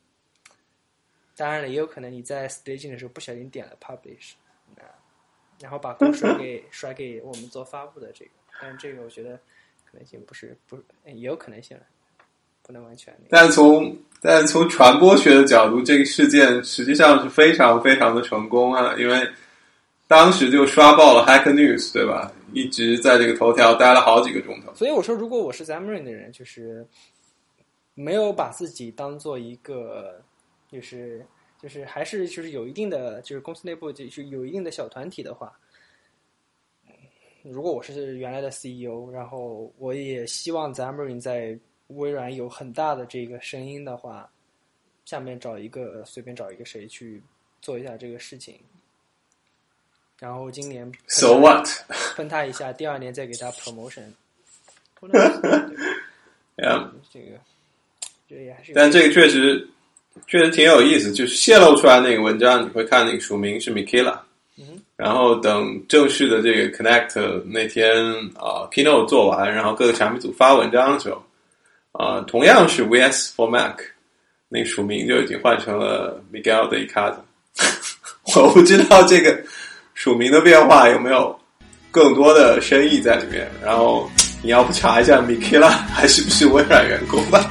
[1.34, 4.32] 当然了，也有可能你在 staging 的时候不小心点了 publish，
[4.76, 4.94] 啊，
[5.60, 9.36] 然后把锅甩给甩给我们做发布的这个，但是这个我觉得
[9.84, 11.84] 可能性不是不也有可能性了，
[12.66, 13.14] 不能完全。
[13.28, 19.28] 但从但从传播学的角度，这个事件实际上是非常非常的成功啊，因为
[20.08, 22.32] 当时就刷爆了 Hack News，对吧？
[22.52, 24.72] 一直在这个头条待了好几个钟头。
[24.74, 26.86] 所以我说，如果我是 Xamarin 的人，就是
[27.94, 30.22] 没有把自己当做一个，
[30.70, 31.26] 就是
[31.60, 35.52] 就是还是就是有一定的，就是公司内部就是有一定的小团体的话，
[37.42, 41.58] 如果我是原来的 CEO，然后我也希望 Xamarin 在
[41.96, 44.28] 微软有很大的这个声音的话，
[45.04, 47.22] 下面找一个随便找一个谁去
[47.60, 48.58] 做一下这个事情。
[50.18, 51.68] 然后今年 So what？
[52.16, 54.04] 喷他一下，第二年再给他 promotion。
[57.12, 57.38] 这个
[58.28, 59.68] 这也还是但这个确实
[60.26, 64.18] 确实挺有意思，就是泄露出来那个文章，你会看那个署名是 Mikela，、
[64.56, 67.92] 嗯然后等正式的这个 Connect 那天
[68.36, 71.20] 啊、keynote 做完，然后各个产品组发文章的时候，
[71.96, 73.76] 啊、同样是 VS for Mac，
[74.48, 77.18] 那个署名就已经换成了 Miguel de Icaza。
[78.34, 79.40] 我不知道这个
[79.94, 81.38] 署名的变化有没有
[81.92, 84.10] 更多的深意在里面，然后
[84.42, 87.48] 你要不查一下 Mikela 还是不是微软员工吧？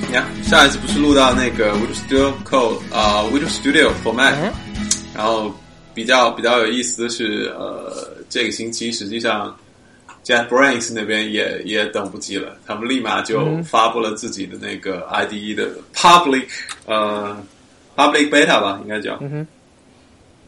[0.00, 4.52] 你看，上一次不是录到那个 Visual Studio Code 啊、Visual Studio for Mac，、嗯
[5.12, 5.52] 然后
[5.96, 9.56] 比较比较有意思的是，呃，这个星期实际上
[10.26, 16.44] JetBrains 那边也也等不及了，他们立马就发布了自己的那个 IDE 的 Public
[16.84, 17.42] 呃
[17.96, 19.46] Public Beta 吧，应该叫，嗯，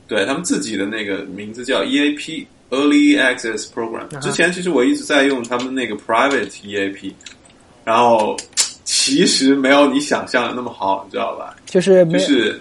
[0.06, 4.06] 对他们自己的那个名字叫 EAP Early Access Program。
[4.20, 7.10] 之前其实我一直在用他们那个 Private EAP，
[7.84, 8.36] 然后
[8.84, 11.56] 其实没有你想象的那么好，你知道吧？
[11.64, 12.60] 就是没就是，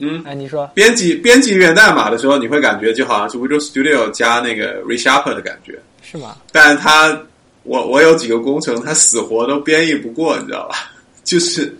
[0.00, 6.36] 嗯，哎，你说编辑编辑源代码的时候，你会感觉就好像是 Visual Studio 加那个 ReSharper 的感觉，是吗？
[6.50, 7.16] 但是它
[7.62, 10.92] 我我有几个工程，他死活都编译不过，你知道吧？
[11.24, 11.74] 就是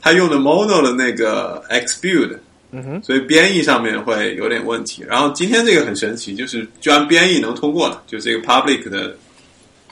[0.00, 2.36] 他用的 Mono 的那个 Xbuild，
[2.72, 5.04] 嗯哼，所以编译上面会有点问题。
[5.08, 9.16] 然后今天这个很神奇，就是居然编译能通过了，就这个 Public 的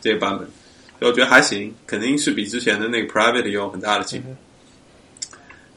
[0.00, 0.46] 这个版本，
[0.98, 4.34] 所以我觉得还行，肯定是比之前的那个 Private 有很大的进步。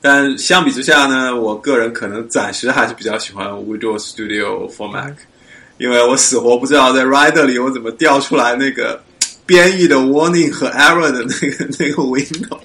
[0.01, 5.13] 但相比之下呢，我个人可能暂时还是比较喜欢 Visual Studio for Mac，、
[5.77, 8.99] 因为我死活不知道在 Rider 里我怎么调出来那个
[9.45, 12.57] 编译的 warning 和 error 的那个那个 window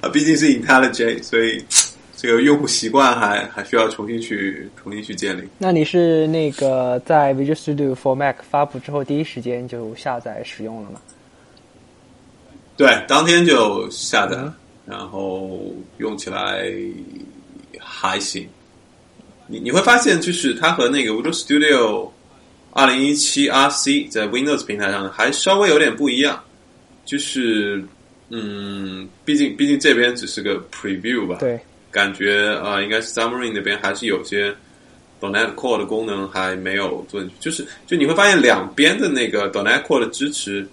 [0.00, 1.64] 啊，毕竟是 IntelliJ，所以
[2.16, 5.48] 这个用户习惯还还需要重新去重新去建立。
[5.56, 11.00] 那你是那个在 Visual Studio for Mac 发布之后第一时间就下载使用了吗？
[12.76, 14.36] 对，当天就下载，
[14.90, 16.68] 然后用起来
[17.78, 18.48] 还行。
[19.46, 22.10] 你你会发现，就是它和那个 Visual Studio
[22.72, 26.42] 二零一七 RC 在 Windows 平台上还稍微有点不一样，
[27.04, 27.82] 就是
[28.28, 31.58] 嗯，毕竟毕竟这边只是个 Preview 吧，对，
[31.90, 34.54] 感觉啊，应该是 Xamarin 那边还是有些
[35.20, 40.64] .NET Core 的功能还没有做进去，就是就你会发现两边的那个 .NET Core 的支持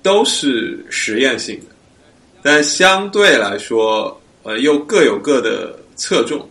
[0.00, 1.74] 都是实验性的，
[2.42, 6.48] 但相对来说，呃，又各有各的侧重。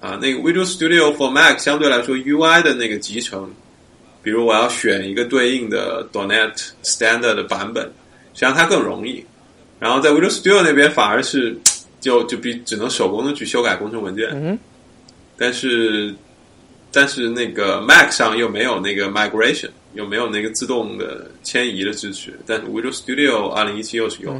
[0.00, 3.50] 啊，那个 Visual Studio for Mac 相对来说 UI 的那个集成，
[4.22, 6.52] 比如我要选一个对应的 .NET
[6.82, 7.84] Standard 的版本，
[8.34, 9.24] 实际上它更容易。
[9.80, 11.58] 然后在 Visual Studio 那边反而是
[12.02, 14.58] 就就比只能手工的去修改工程文件，嗯，
[15.38, 16.14] 但是
[16.92, 22.38] 但是那个 Mac 上又没有那个 migration，又没有那个自动的迁移的支持。
[22.46, 24.32] 但是 Visual Studio 二零一七又是有，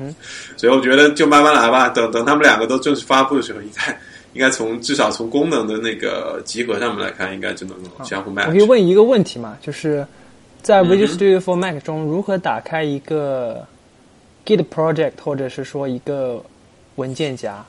[0.57, 3.99] 所以我觉得就慢慢来吧，等等他们两个都正式发布的时候，应该。
[4.35, 8.49] 应该从至少从功能的那个集合上面来看，应该就能够相互 match。
[8.49, 9.57] 我可以问一个问题嘛？
[9.63, 10.05] 就是
[10.61, 13.65] 在 Visual Studio for Mac 中，如何打开一个
[14.45, 16.45] Git project，或者是说一个
[16.97, 17.65] 文件夹？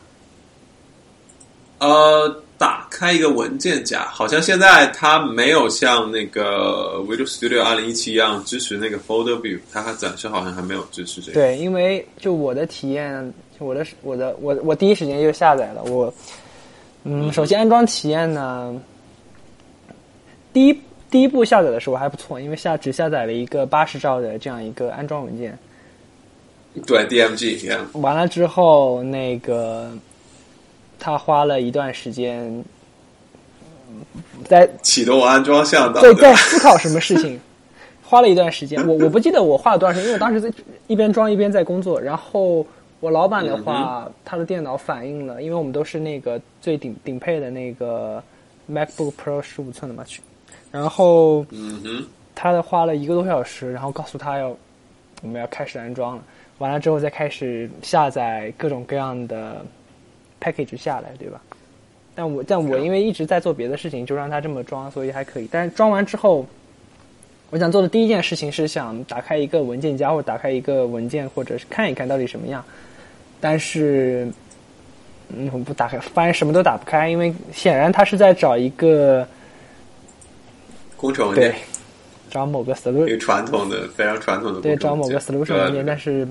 [1.78, 11.34] 呃，打开一个文件夹，好像现在它没有像那个 Visual Studio 二零一七一样支持那个 Folder View，它还暂时好像还没有支持这个。
[11.34, 16.14] 对，因为就我的体验，我的我的我我第一时间就下载了我。
[17.04, 18.82] 嗯，首先安装体验呢，
[20.52, 25.58] 第一第一步下载的时候还不错，因为下只下载了一个八十兆的这样一个安装文件。
[26.86, 27.78] 对，DMG。
[27.94, 29.92] 完了之后，那个
[31.06, 32.66] 他花了一段时间
[34.46, 37.40] 在启动安装向导，对，在思考什么事情，
[38.04, 38.84] 花了一段时间。
[38.88, 40.52] 我我不记得我花了多少时间，因为我当时在
[40.88, 42.66] 一边装一边在工作，然后。
[43.02, 48.24] 我老板的话，他的电脑反映了，因为我们都是那个最顶顶配的那个
[48.72, 50.22] MacBook Pro 十五寸的嘛，去，
[50.72, 54.48] 然后，嗯哼他的花了一个多小时，然后告诉他要
[55.22, 56.24] 我们要开始安装了，
[56.58, 59.64] 完了之后再开始下载各种各样的
[60.42, 61.42] package 下来，对吧？
[62.14, 65.48] 但我但我因为一直在做别的事情，就让它这么装，所以还可以。
[65.52, 66.46] 但是装完之后。
[67.52, 72.62] 我想做的第一件事情是想打开一个文件夹，或者打开一个文件，或者是看一看到底什么样。
[73.40, 74.28] 但是，
[75.30, 79.26] 嗯，不打开，发现什么都打不开，因为显然他是在找一个
[80.98, 81.60] 工程文件，对，
[82.36, 86.28] 找某个 solution，传统的非常传统的对，找某个 solution 文件，但是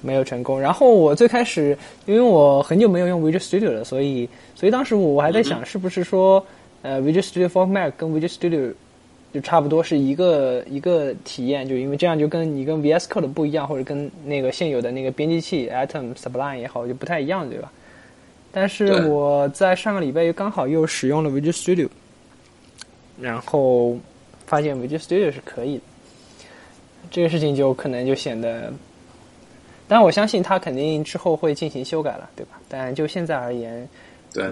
[0.00, 0.60] 没有成功。
[0.60, 6.44] 然后我最开始，因为我很久没有用 Visual Studio 了，所以，所以当时我还在想，是不是说，
[6.82, 8.74] 呃，Visual Studio for Mac 跟 Visual Studio
[9.32, 17.70] 就差不多是一个一个体验，就因为这样就跟你跟 VS Code 不一样，或者跟那个现有的那个编辑器 Atom Sublime 也好，就不太一样，对吧？
[18.50, 21.88] 但是我在上个礼拜又刚好又使用了 Visual Studio，
[23.20, 23.96] 然后
[24.54, 25.82] 发现 Visual Studio 是可以的，
[27.10, 28.72] 这个事情就可能就显得，
[29.88, 32.60] 但我相信它肯定之后会进行修改了，对吧？
[32.68, 33.88] 但就现在而言，
[34.32, 34.48] 对。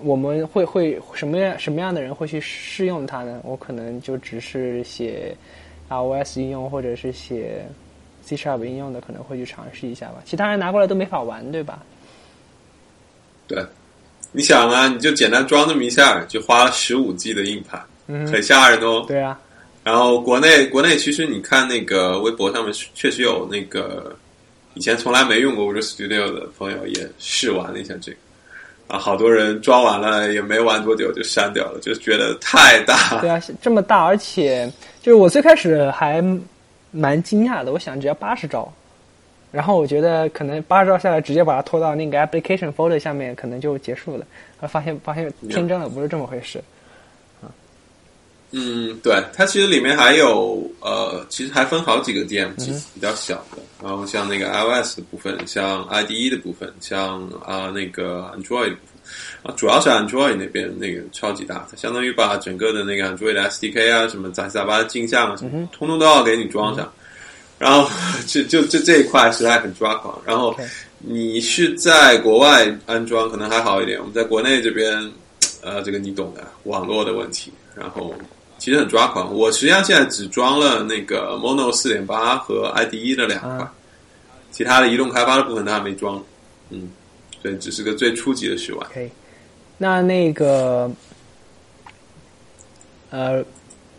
[0.00, 3.40] 我们会会什么样什么样的人会去试用它呢？
[3.44, 5.34] 我可能就只是写
[5.88, 7.64] iOS 应用或者是写
[8.22, 10.22] C Sharp 应用的，可能会去尝试一下吧。
[10.26, 11.82] 其他人拿过来都没法玩，对吧？
[13.48, 13.64] 对，
[14.32, 19.04] 你想啊，你就简单装那么一下，就花了十五 G 的硬盘，嗯，很吓人哦。
[19.06, 19.38] 对啊。
[19.84, 24.14] 然后国内国内其实你看那个微博上面确实有那个
[24.74, 28.18] 以前从来没用过 Visual Studio 的朋友也试玩了一下这个。
[28.88, 33.20] 啊，好多人装完了也没玩多久就删掉了，就觉得太大。
[33.20, 34.66] 对啊，这么大，而且
[35.02, 36.24] 就是我最开始还
[36.90, 38.72] 蛮惊讶的，我想只要八十兆，
[39.52, 44.24] 然后我觉得可能八十兆下来直接把它拖到那个 application folder 下面，可能就结束了。
[44.58, 46.58] 后发现发现天真的不是这么回事。
[48.50, 53.58] 嗯，对，它其实里面还有呃，其实还分好几个 DM，其实比较小的。
[53.82, 58.98] 然后像那个 iOS 的部分，像 IDE 的部分，像啊那个 Android 部分
[59.42, 66.90] 啊，主要是 Android 那边那个超级大，它相当于把整个的那个 Android SDK 啊，什么杂七杂八的镜像啊，什么，通通都要给你装上。
[67.58, 67.88] 然后
[68.26, 70.18] 就就就这一块实在很抓狂。
[70.24, 70.56] 然后
[70.98, 75.12] 你是在国外安装可能还好一点，我们在国内这边，
[75.60, 78.14] 呃，这个你懂的，网络的问题，然后。
[78.68, 83.66] 其实很抓狂，我实际上现在只装了那个 Mono 四点八和 IDE 的两块，
[84.50, 86.22] 其他的移动开发的部分它还没装，
[86.68, 86.86] 嗯，
[87.42, 88.86] 对，只是个最初级的试玩。
[88.90, 89.10] OK，
[89.78, 90.90] 那那个，
[93.08, 93.42] 呃，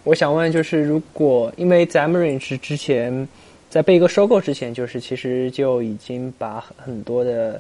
[0.04, 3.28] 我想问，就是如果因为 Xamarin 是之前
[3.72, 7.60] 在被一个收购之前，就是其实就已经把很多的，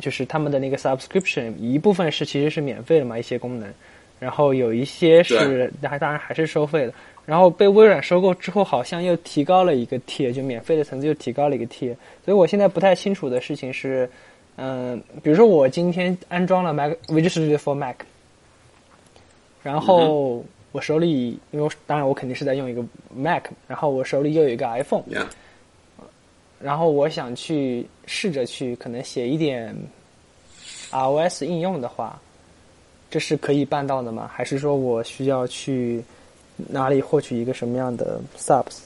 [0.00, 3.70] 就是他们的那个 subscription 一部分是其实是免费的嘛，一些功能，
[4.20, 6.94] 然后有一些是还当然还是收费的。
[7.26, 11.96] 然后被微软收购之后，好像又提高了一个 tier，就免费的层次又提高了一个 tier。
[12.24, 14.08] 所以我现在不太清楚的事情是。
[14.62, 17.96] 嗯，比如说我今天安装了 Mac Visual for Mac，
[19.62, 22.84] 然后我手里，因为当然我肯定是在用一个
[23.16, 25.04] Mac，然后我手里又有一个 iPhone，
[26.60, 29.74] 然后我想去试着去可能写一点
[30.90, 32.20] iOS 应用的话，
[33.10, 34.30] 这是可以办到的吗？
[34.32, 36.02] 还是说我需要去
[36.68, 38.78] 哪里获取一个什么样的 Subs？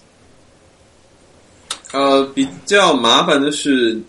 [1.92, 4.00] 呃，比较麻烦的是。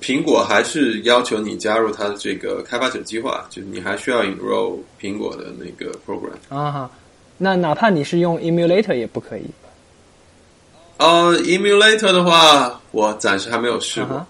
[0.00, 6.88] 苹果还是要求你加入它的这个开发者计划，就是你还需要 enroll 苹果的那个 program 啊。
[7.36, 9.42] 那哪怕你是用 emulator 也不可以。
[10.98, 14.24] 呃，emulator 的话，我暂时还没有试过，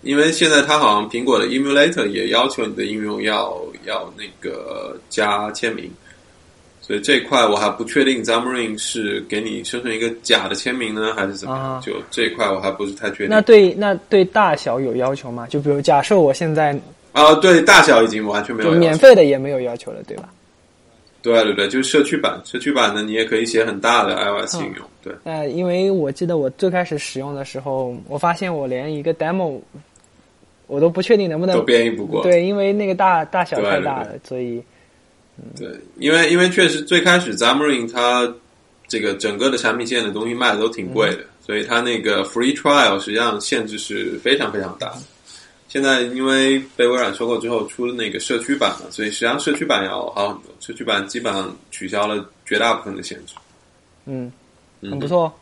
[0.00, 5.90] 因为现在它好像苹果的 emulator 也要求你的应用要要那个加签名。
[6.80, 11.80] 所以这一块我还不确定，Xamarin 是给你生成一个假的签名呢，还是怎么样？
[11.80, 13.28] 就这一块我还不是太确定。
[13.30, 15.46] 那对那对大小有要求吗？
[15.48, 16.78] 就比如假设我现在
[17.12, 20.28] 啊，对大小已经完全没有，免费的也没有要求了，对吧？
[21.22, 24.84] 对对对，就是社区版，社区版呢你也可以写很大的 iOS 应用。
[25.02, 29.58] 对，呃，因为我记得我最开始使用的时候，我发现我连一个 demo
[30.66, 32.22] 我都不确定能不能都编译不过。
[32.22, 34.62] 对，因为那个大大小太大了，所以。
[35.56, 38.32] 对，因为因为确实最开始 Xamarin 它
[38.86, 45.02] 这个整个的产品线的东西卖的都挺贵的，所以它那个 free trial 实际上限制是非常非常大的。
[45.68, 50.44] 现在因为被微软收购之后出了那个社区版嘛，所以实际上社区版要好很多。
[50.60, 53.34] 社区版基本上取消了绝大部分的限制。
[54.06, 54.30] 嗯，
[54.82, 55.32] 很不错。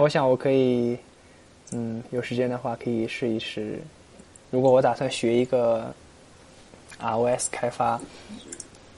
[0.00, 0.98] 我想我可以，
[1.72, 3.80] 嗯，有时间的话可以试一试。
[4.50, 5.92] 如果我打算学一个。
[7.00, 8.00] iOS 开发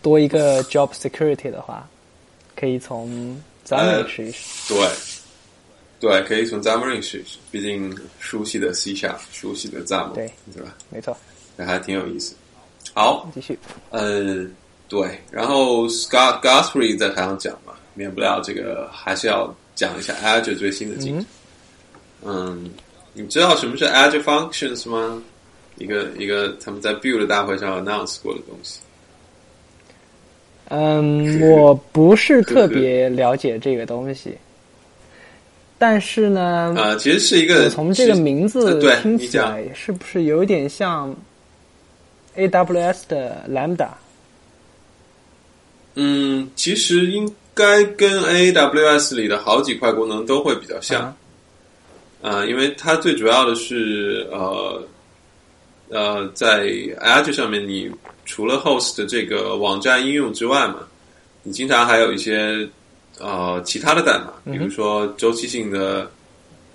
[0.02, 1.88] 多一个 job security 的话，
[2.54, 4.74] 可以从 Xamarin 试一试。
[4.74, 4.88] 对，
[6.00, 7.38] 对，可以从 Xamarin 试一试。
[7.50, 10.76] 毕竟熟悉的 C 下，熟悉的 Xamarin，对，对吧？
[10.90, 11.16] 没错，
[11.56, 12.34] 那还挺有意思。
[12.92, 13.58] 好，继续。
[13.88, 14.44] 呃，
[14.86, 21.22] 对，然后 Scott Guthrie 在台上讲嘛，免不了这个还是要讲一下 Azure 最新的进展。
[21.22, 21.26] 嗯，
[23.12, 25.22] 你知道什么是 Azure Functions 吗？
[25.76, 28.80] 一个一个他们在 Build 大会上 announce 过的东西。
[30.68, 34.36] 嗯， 我不是特别了解这个东西，
[35.78, 41.14] 但是呢，啊，其实是一个从这个名字听起来是不是有点像
[42.36, 43.88] AWS 的 Lambda？
[45.96, 51.02] 嗯，其实应该跟 AWS 里的好几块功能都会比较像。
[51.02, 51.16] 啊，
[52.48, 54.82] 因为它最主要的是呃。
[55.90, 56.64] 呃，在
[56.98, 57.88] Azure 上面，你
[58.24, 60.76] 除了 host 的这个网站应用之外嘛，
[61.42, 62.66] 你经常还有一些
[63.20, 66.10] 呃其他的代码，比如说周期性的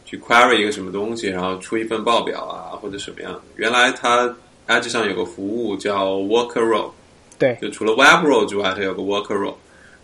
[0.05, 3.41] 去 query 一个什么东西，然后出一份报表啊，或者什么样的。
[3.55, 4.33] 原来它
[4.67, 6.91] Azure 上有个服务叫 Worker Role，
[7.39, 9.55] 对，就除了 Web Role 之外，它有个 Worker Role。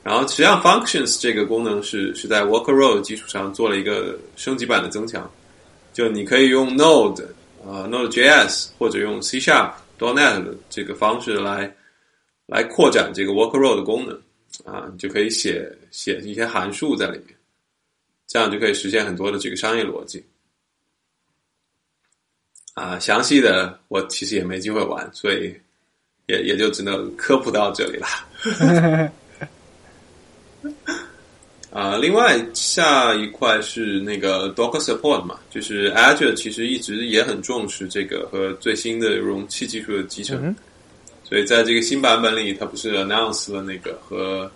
[0.05, 5.27] 然后实际上 Functions 这个功能是是在 Worker Role 基础上做了一个升级版的增强，
[5.93, 7.25] 就你可以用 Node。
[7.67, 11.75] 啊，Node.js 或者用 C# Sharp .NET 的这个方式来
[12.45, 14.15] 来扩展这个 Worker Role 的功能
[14.71, 17.35] 啊，你就可以写写一些函数在里面，
[18.27, 20.23] 这样就可以实现很多的这个商业逻辑。
[22.75, 25.59] 啊，详细的我其实也没机会玩，所以
[26.27, 29.11] 也也就只能科普到这里了。
[31.71, 40.55] 啊，另外下一块是那个 Docker Support 嘛，就是 Azure 其实一直也很重视这个和最新的容器技术的集成，
[41.25, 44.49] 所以在这个新版本里，它不是 announce 了那个和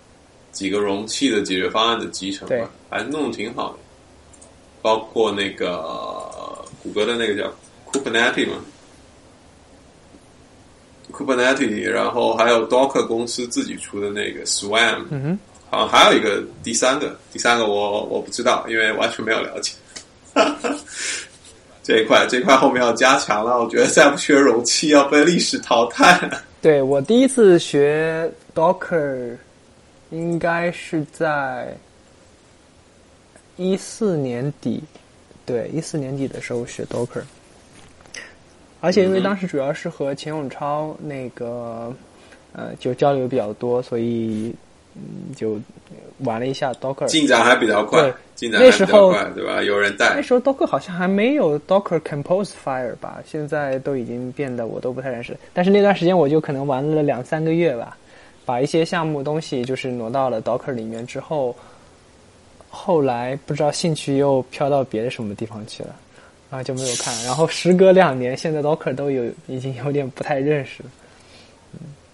[0.50, 3.78] 几个容器的解决方案的集成嘛，还弄得挺好的，
[4.80, 7.52] 包括那个谷歌的那个叫
[7.92, 8.54] Kubernetes 嘛
[11.12, 15.04] ，Kubernetes，然后还有 Docker 公司自己出的那个 Swarm。
[15.70, 19.72] 啊，还有一个第三个，第三个我我不知道，因为完全没有了解。
[21.82, 26.42] 这一块这一块后面要加强了，我觉得再不学容器要被历史淘汰了。
[26.60, 29.36] 对我第一次学 Docker，
[30.10, 31.74] 应该是在
[33.56, 34.82] 一四年底，
[35.46, 37.22] 对一四年底的时候学 Docker。
[38.80, 41.94] 而且因为当时主要是和钱永超那个
[42.52, 44.54] 呃就交流比较多，所以
[44.96, 45.58] 嗯就
[46.18, 47.06] 玩了一下 Docker。
[47.06, 49.62] 进展还比较快对，进展还比较快，对吧？
[49.62, 55.36] 有人带那，时候 Docker 好像还没有 Docker Compose Fire 吧，现在都已经变得我都不太认识。
[55.52, 57.96] 但是那段时间我就可能玩了两三个月吧，
[58.44, 61.54] 把一些项目东西就是挪到了 Docker 里面之后，
[62.68, 65.94] 后来不知道兴趣又飘到别的什么地方去了，
[66.50, 67.14] 然后就没有看。
[67.24, 70.90] 然后时隔两年，现在 Docker 都有已经有点不太认识了。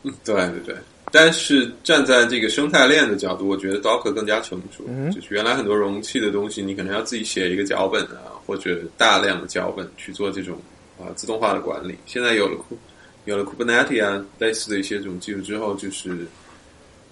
[0.05, 0.77] 嗯对对 对。
[1.19, 4.85] 但是站在这个生态链的角度，我觉得 Docker 更加成熟。
[4.87, 10.61] 嗯就是原来很多容器的东西，你可能要自己写一个脚本啊，或者大量的脚本去做这种
[10.99, 11.97] 啊自动化的管理。
[12.05, 12.77] 现在有了 Ku-
[13.25, 16.29] 有了 Kubernetes 啊类似的一些这种技术之后，就是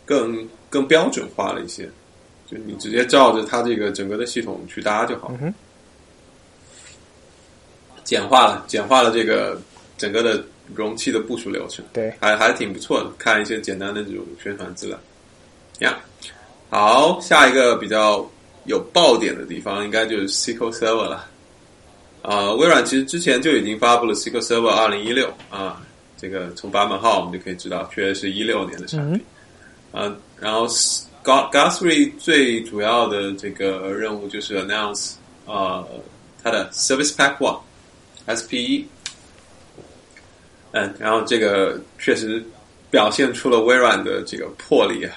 [0.05, 1.88] 更更标准化了一些，
[2.46, 5.38] 就你直接照着它这个整个的系统去搭就好了。
[5.40, 5.55] 嗯
[8.05, 9.59] 简化了，简化了这个
[9.96, 11.84] 整个的容器的部署流程。
[11.92, 14.98] 对，还还挺不错的，看一些简单的这种宣传资料。
[15.80, 15.98] 呀、
[16.70, 18.24] 好，下一个比较
[18.66, 21.28] 有爆点的地方，应该就是 SQL Server 了。
[22.22, 25.82] 啊、微软其实之前就已经发布了 SQL Server 二零一六啊，
[26.16, 29.20] 这个从版本号我们就可以知道，确实是一六年的产品。
[29.92, 35.14] 啊、然后 Gu- Guthrie 最主要的这个任务就是 announce
[35.46, 35.84] 啊、
[36.42, 37.60] 它的 Service Pack One
[38.26, 38.86] SPE。
[40.75, 42.43] 嗯，然后这个确实
[42.91, 45.14] 表现出了微软的这个魄力啊。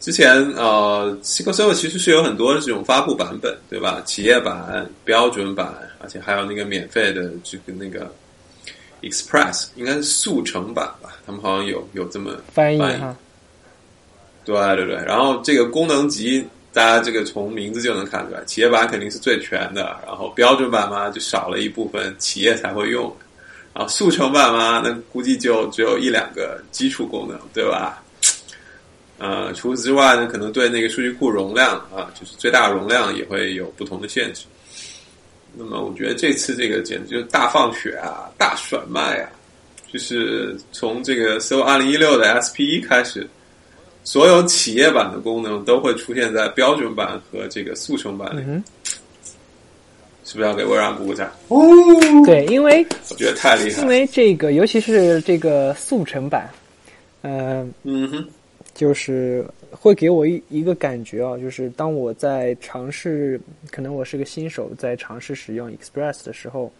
[0.00, 4.02] 之前呃，SQL Server 其实是有很多这种发布版本，对吧？
[4.04, 8.12] 企业版、标准版，而且还有那个免费的这个那个
[9.02, 11.16] Express，应该是速成版吧？
[11.24, 13.16] 他们好像有有这么翻译翻译哈，
[14.44, 23.12] 对对对，然后这个功能集，大家这个从名字就能看出来，企业版肯定是最全的，然后标准版嘛就少了一部分企业才会用，
[23.76, 28.02] 然后速成版嘛，那估计就只有一两个基础功能，对吧？
[29.18, 34.46] 呃，除此之外呢，可能对那个数据库容量啊，就是最大容量也会有不同的限制。
[35.54, 39.28] 那么我觉得这次这个简直就是大放血啊，大甩卖啊！
[39.92, 43.28] 就是从这个 So 二零一六的 SPE 开始，
[44.04, 48.64] 所有企业版的功能都会出现在标准版和这个速成版里，嗯
[50.26, 51.30] 是不是要给微软鼓鼓掌？
[51.46, 51.60] 哦，
[52.24, 53.86] 对，因为我觉得太厉害因。
[53.86, 56.50] 为这个，尤其是这个速成版，
[57.22, 58.28] 嗯、嗯哼，
[58.74, 66.72] 就是会给我一一个感觉啊，就是当我在尝试，可能我是个新手，在尝试使用 Express 的时候，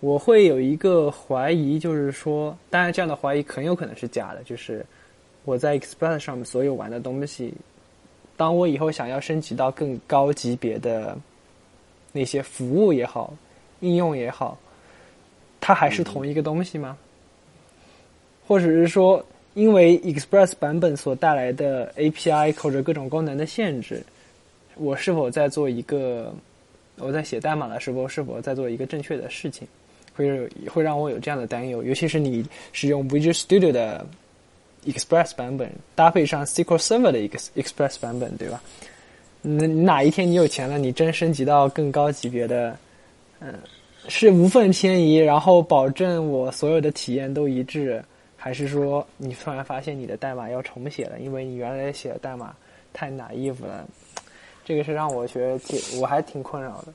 [0.00, 4.84] 我会有一个怀疑，就是说，当然这样的怀疑很有可能是假的，就是
[5.44, 7.54] 我在 Express 上面所有玩的东西，
[8.36, 11.16] 当我以后想要升级到更高级别的
[12.12, 13.34] 那些服务也好，
[13.80, 14.58] 应用也好，
[15.60, 16.96] 它还是同一个东西吗？
[18.46, 24.02] 或者是说，因为 Express 版本所带来的 API 或者各种功能的限制，
[24.74, 26.34] 我是否在做一个
[26.96, 29.68] 我在写代码的时候是否在做一个正确的事情，
[30.14, 31.82] 会有会让我有这样的担忧。
[31.82, 34.04] 尤其是你使用 Visual Studio 的
[34.84, 37.18] Express 版本，搭配上 SQL Server 的
[37.54, 38.60] Express 版本，对吧？
[39.42, 42.76] 那哪一天你有钱了，你真升级到更高级别的，
[43.40, 43.54] 嗯，
[44.08, 48.04] 是无缝迁移，然后保证我所有的体验都一致，
[48.36, 52.54] 还是说你突然发现你的代码要重写了，因为你原来写的代码
[52.92, 53.86] 太 naive 了？
[54.64, 56.92] 这个是让我觉得挺，我还挺困扰的。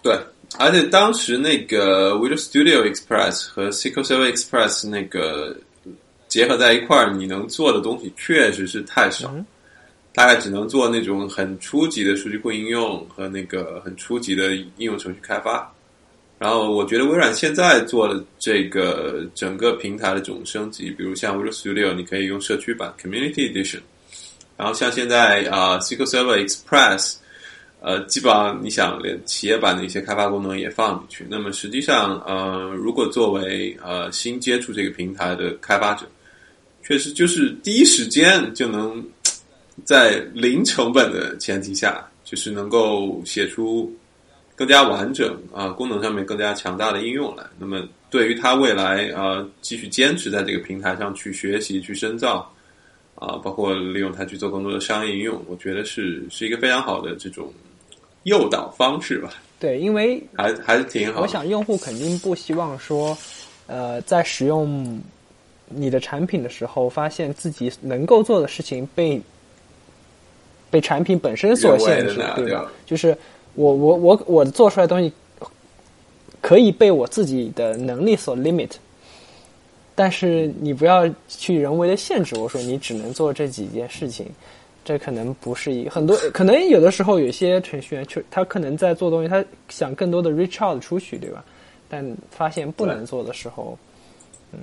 [0.00, 0.16] 对，
[0.58, 5.56] 而且当时那个 Visual Studio Express 和 SQL Server Express 那个
[6.28, 9.44] 结合在一块儿，你能做的东西确实是太少，嗯
[10.12, 15.72] 大概只能做那种很初级的数据库应用和那个很初级的应用程序开发。
[16.38, 23.80] 然后我觉得微软现在做的这个整个平台的这种升级，比如像 Visual Studio，你可以用社区版 Community Edition，
[24.56, 27.16] 然后像现在啊、SQL Server Express，
[27.80, 31.26] 呃，基本上你想连企业版的一些开发功能也放进去。
[31.28, 36.06] 那么实际上，呃，如果作为呃新接触这个平台的开发者，
[36.84, 39.04] 确实就是第一时间就能
[39.84, 43.92] 在零成本的前提下，就是能够写出
[44.54, 47.44] 更加完整啊、功能上面更加强大的应用来。
[47.58, 52.50] 那么对于他未来啊、继续坚持在这个平台上去学习、去深造
[53.14, 57.52] 啊、包括利用它去做更多的商业应用，我觉得是是一个非常好的这种
[58.22, 61.22] 诱导方式吧，对，因为还还是挺好的。
[61.22, 63.16] 我想用户肯定不希望说，
[63.66, 65.00] 呃，在使用
[65.68, 69.20] 你的产品的时候，发现自己能够做的事情被
[70.70, 72.70] 被产品本身所限制对吧？
[72.86, 73.16] 就是
[73.54, 75.12] 我我我我做出来的东西，
[76.40, 78.70] 可以被我自己的能力所 limit，
[79.94, 84.26] 但是你不要去人为的限制我说你只能做这几件事情，
[84.84, 91.44] 这可能不是一很多可能有的时候有些程序员就他可能在做东西，他想更多的 reach out 出去，对吧？
[91.88, 93.76] 但发现不能做的时候，
[94.52, 94.58] 嗯，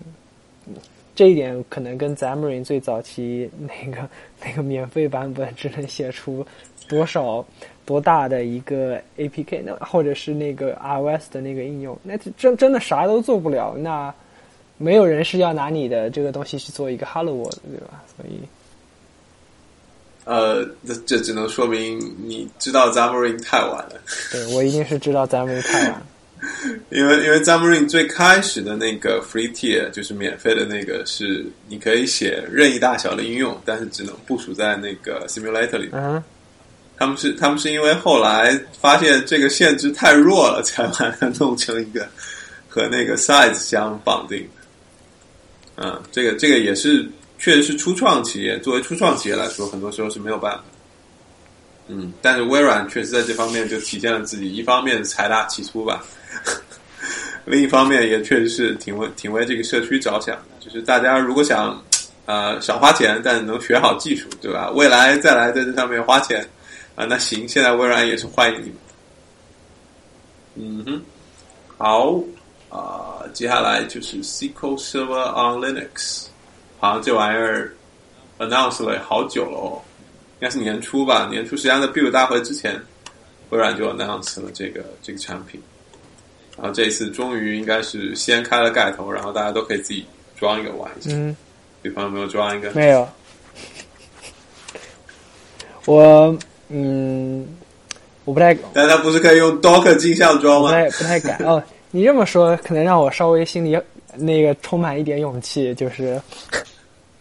[1.16, 4.08] 这一点可能跟 Xamarin 最早期那个
[4.44, 6.46] 那个免费版本只能写出
[6.88, 7.44] 多少
[7.86, 13.76] 多大的一个 APK，那或者是那个 iOS 的那个应用，那真真的啥都做不了。
[13.78, 14.14] 那
[14.78, 18.04] 没有人是要拿你的这个东西去做一个 Hello World，对吧？
[18.18, 18.40] 所以，
[20.26, 23.94] 呃，这这只能说明你知道 Xamarin 太晚了。
[24.32, 26.02] 对我一定是知道 Xamarin 太晚。
[26.92, 35.90] 因为因为 Xamarin 最开始的那个 Free Tier 就是免费的那个，是你可以写任意大小的应用，但是只能部署在那个 Simulator 里。
[35.94, 36.24] 嗯，
[36.98, 42.08] 他们是他们是因为后来发现这个限制太弱了，才把它弄成一个
[42.70, 44.48] 和那个 Size 相绑定。
[45.78, 47.06] 嗯，这个这个也是
[47.38, 50.64] 确实是初创企业，作为初创企业来说，很多时候是没有办法。
[51.88, 56.04] 嗯，但是微软确实在这方面就体现了自己，一方面财大气粗吧。
[57.46, 60.44] 另一方面，也确实是挺为挺为这个社区着想的。
[60.60, 61.80] 就是大家如果想
[62.26, 64.72] 呃少花钱，但能学好技术，对吧？
[64.72, 66.44] 未来再来在这上面花钱
[66.96, 68.76] 啊，那行，现在微软也是欢迎你们。
[70.56, 71.02] 嗯哼，
[71.78, 72.20] 好
[72.70, 76.26] 啊，接下来就是 SQL Server on Linux，
[76.80, 77.76] 好像这玩意儿
[78.40, 79.82] announce 了好久了哦，
[80.40, 82.82] 应该是年初吧，年初实际上在 Build 大会之前，
[83.52, 85.62] 微软就 announce 了这个这个产品。
[86.58, 90.06] 然后这一次终于应该是掀开了盖头，然后大家都可以自己
[90.40, 91.10] 装一个玩一下。
[91.14, 91.36] 嗯，
[91.84, 92.72] 对方有没有装一个？
[92.72, 93.08] 没有。
[95.86, 96.38] 我
[96.70, 97.46] 嗯，
[98.24, 98.58] 我不太。
[98.74, 100.70] 但他不是可以用 Docker 镜像装吗？
[100.70, 101.62] 不太不太敢哦。
[101.92, 103.78] 你这么说，可能让我稍微心里
[104.16, 106.20] 那个充满一点勇气，就是，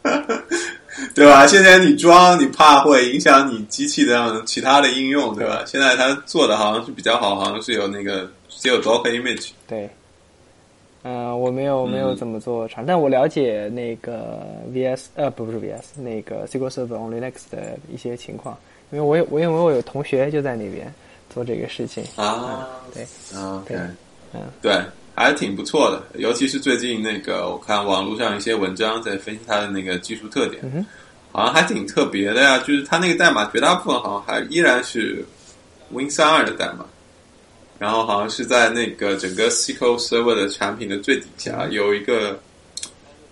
[1.14, 1.46] 对吧？
[1.46, 5.64] 现在你装，你怕会影响你机器的其他的应用，对吧？
[5.66, 8.30] 现在他做的好像是比较好，好像是有那个。
[8.56, 9.50] 只有 Docker image。
[9.66, 9.88] 对，
[11.02, 18.56] 嗯，我没有没有怎么做尝，但我了解那个 VS 呃，不不是 VS，那个 SQL Server on Linux 的一些情况，
[18.90, 20.92] 因为我有我因为我有同学就在那边
[21.28, 23.02] 做这个事情啊，对
[23.38, 23.76] 啊，对，
[24.32, 24.80] 嗯，对，
[25.14, 30.62] 还是挺不错的，尤其是最近那个我看网络上一些文章在分析它的那个技术特点，
[31.32, 35.24] 好像还挺特别的呀，就是它那个代码绝大部分好像还依然是
[35.90, 36.86] Win 三二的代码。
[37.78, 42.40] 然后好像是在那个整个 SQL Server 的产品的最底下有一个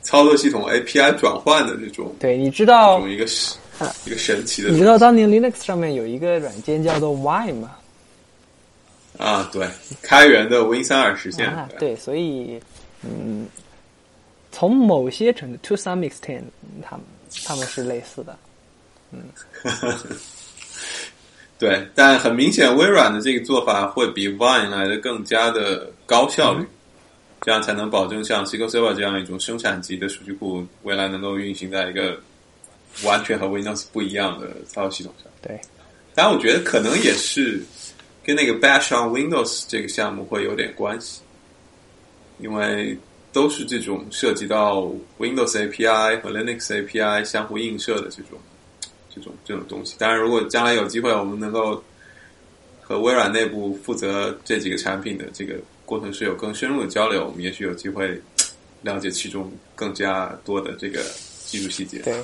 [0.02, 3.24] 操作系统 API 转换的这种，对，你知道一个
[4.04, 7.76] 一个神奇的，你知道当年 Linux 上面有一个软件叫做 Y 吗？
[9.18, 9.68] 啊，对，
[10.02, 12.60] 开源的 Win 三二实现，对，所以
[13.02, 13.46] 嗯，
[14.50, 16.42] 从某些程度 to some extent，
[16.82, 17.06] 他们
[17.44, 18.36] 他们是类似的，
[19.12, 19.22] 嗯。
[21.62, 26.66] 对，但很明显，微软的这个做法会比 Vine 来的更加的高效率，
[27.42, 32.18] 这样才能保证像 SQL Server 这样一种生产级的数据库，未来能够运行在一个
[33.04, 35.30] 完全和 Windows 不一样的操作系统上。
[35.40, 35.60] 对，
[36.16, 37.62] 但我觉得可能也是
[38.24, 41.20] 跟那个 Bash on Windows 这个项目会有点关系，
[42.40, 42.98] 因为
[43.32, 48.36] 都是这种涉及到 Windows API 和 Linux API 相互映射的这种。
[49.14, 51.82] 这种这种东西，当然，如果将来有机会，我们能够
[52.80, 55.54] 和微软内部负责这几个产品的这个
[55.84, 58.20] 工程师有更深入的交流，我们也许有机会
[58.80, 61.02] 了解其中更加多的这个
[61.44, 61.98] 技术细节。
[61.98, 62.14] 对，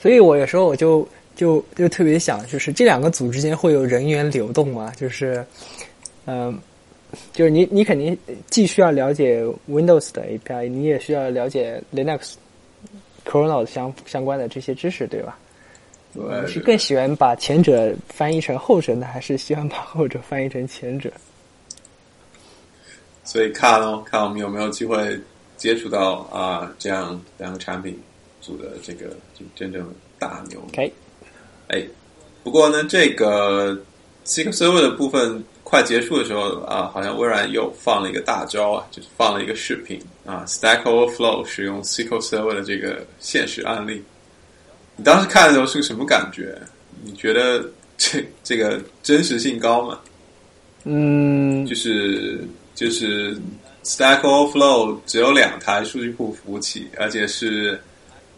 [0.00, 4.92] 所以我有时候我就就就特别想，就是这两个组之间会有人员流动吗？
[4.96, 5.44] 就是，
[6.24, 6.58] 嗯，
[7.32, 8.16] 就是你你肯定
[8.48, 12.34] 既需要了解 Windows 的 API，你也需要了解 Linux、
[13.26, 15.38] Kernel 相相关的这些知识，对吧？
[16.12, 21.12] 你是更喜欢把前者翻译成后者呢，还是喜欢把后者翻译成前者？
[23.24, 25.20] 所以看哦，看我们有没有机会
[25.56, 27.96] 接触到啊，这样两个产品
[28.40, 29.86] 组的这个就真正
[30.18, 30.58] 大牛。
[30.68, 30.90] OK，
[31.68, 31.86] 哎，
[32.42, 33.78] 不过呢，这个
[34.24, 44.02] SQL Server 的部分快结束的时候啊，好像微软又放了一个大招啊，就是放了一个视频啊，Stack Overflow 使用 SQL Server 的这个现实案例。
[44.98, 46.58] 你当时看的时候是个什么感觉？
[47.04, 47.64] 你觉得
[47.96, 50.00] 这这个真实性高吗？
[50.82, 52.44] 嗯，就是
[52.74, 53.36] 就是
[53.84, 57.80] Stack Overflow 只有两台数据库服务器，而且是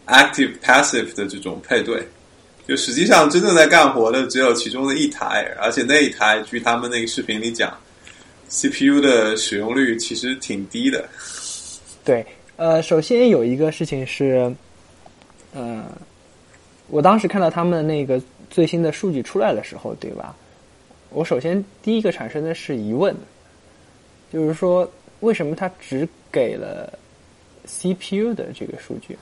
[0.05, 2.07] Active Passive 的这种配对，
[2.67, 7.75] 就实际上真正在干活的只有其中的一台，而且那一台据他们那个视频里讲
[8.49, 11.09] ，CPU 的使用率其实挺低的。
[12.05, 12.23] 对，
[12.57, 14.53] 呃，首先有一个事情是，
[15.53, 15.83] 呃，
[16.91, 20.35] 我当时看到他们那个最新的数据出来的时候，对吧？
[21.09, 23.15] 我首先第一个产生的是疑问，
[24.31, 24.89] 就是说
[25.21, 26.91] 为什么他只给了
[27.65, 29.17] CPU 的这个数据？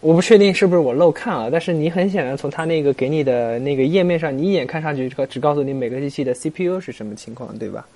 [0.00, 7.86] 我不确定是不是我漏看了，但是你很显然从他那个给你的那个页面上，你一眼看上去只告诉你每个机器的 CPU 是什么情况，对吧？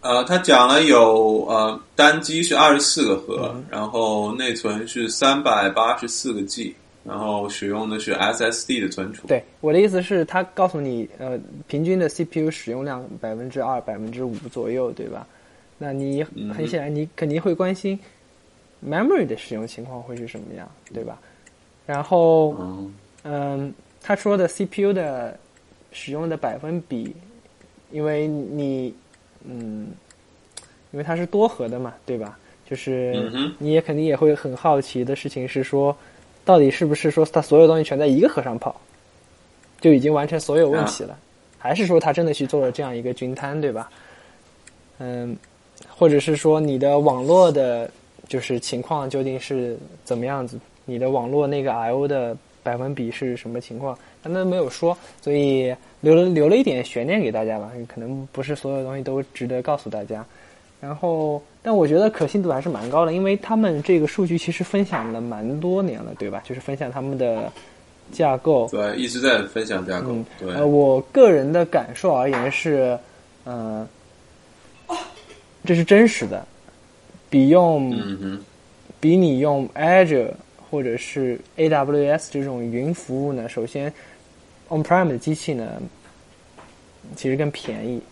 [0.00, 6.72] 呃，他讲了有呃单机是二十四个核，然后内存是三百八十四个 G，
[7.08, 9.26] 然后使用的是 SSD 的存储。
[9.26, 15.26] 对，我的意思是，它告诉你呃平均的 CPU 使用量百分之二、百分之五左右，对吧？
[15.78, 16.22] 那你
[16.54, 17.98] 很显然你肯定会关心
[18.86, 21.18] memory 的使用情况会是什么样，对吧？
[21.86, 22.54] 然后
[23.24, 25.38] 嗯，他说的 CPU 的
[25.90, 27.14] 使用的百分比，
[27.90, 28.94] 因为你。
[29.44, 29.86] 嗯，
[30.90, 32.36] 因为它是多核的嘛，对吧？
[32.68, 35.96] 就是你也肯定也会很好奇的事情是说，
[36.48, 38.74] 到底是不是说他所有东西全在一个核上跑，
[39.82, 41.14] 就已经完成所有问题了，
[41.58, 43.90] 还是说他真的去做了这样一个均摊，对吧？
[44.98, 45.36] 嗯，
[45.94, 47.90] 或者是说你的网络的，
[48.28, 50.58] 就是情况究竟是怎么样子？
[50.86, 53.98] 你的网络那个 I/O 的百分比是什么情况？
[54.22, 55.74] 他们没有说，所以。
[56.00, 60.24] 留了留了一点悬念给大家吧，可能不是所有东西都值得告诉大家。
[60.80, 66.42] 然后，但我觉得可信度还是蛮高的，因为他们这个数据其实分享了蛮多年了，对吧？
[66.42, 67.52] 就是分享他们的
[68.10, 70.16] 架构，对，一直在分享架构。
[70.40, 72.98] 对，呃，我个人的感受而言是，
[73.44, 73.86] 嗯，
[75.66, 76.42] 这是真实的，
[77.28, 77.94] 比用，
[78.98, 80.30] 比你用 Azure
[80.70, 83.92] 或者是 AWS 这种云服务呢，首先。
[84.70, 85.66] On-prem 的机器呢，
[87.14, 88.02] 其实更便宜。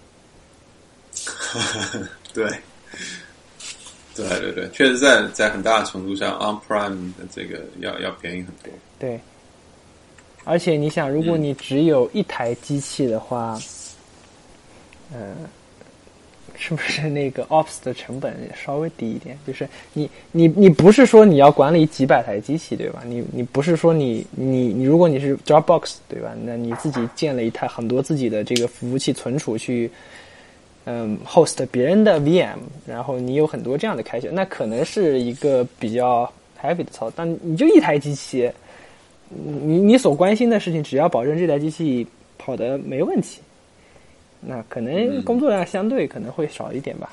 [2.34, 2.50] 对，
[4.16, 8.72] 对对对，确实在在很大的程度上，On Prime 的这个要要便宜很多。
[8.98, 9.20] 对，
[10.44, 13.58] 而且你想，如果你只有一台机器的话，
[15.12, 15.34] 嗯。
[16.58, 19.38] 是不是那个 Ops 的成本稍微低一点？
[19.46, 23.02] 就是你你你不是说你要管理几百台机器对吧？
[23.04, 26.32] 你你不是说你你你如果你是 Dropbox 对吧？
[26.44, 29.90] 那你自己建了一台很多自己的这个服务器存储去，
[30.88, 32.56] 嗯，host 别人的 VM，
[32.86, 36.32] 然后你有很多这样的开销，那可能是一个比较
[36.62, 37.12] heavy 的操作。
[37.16, 38.48] 但你就一台机器，
[39.28, 42.06] 你你所关心的事情，只要保证这台机器
[42.38, 43.40] 跑的没问题。
[44.40, 47.10] 那可能工作量相对可能会少一点吧，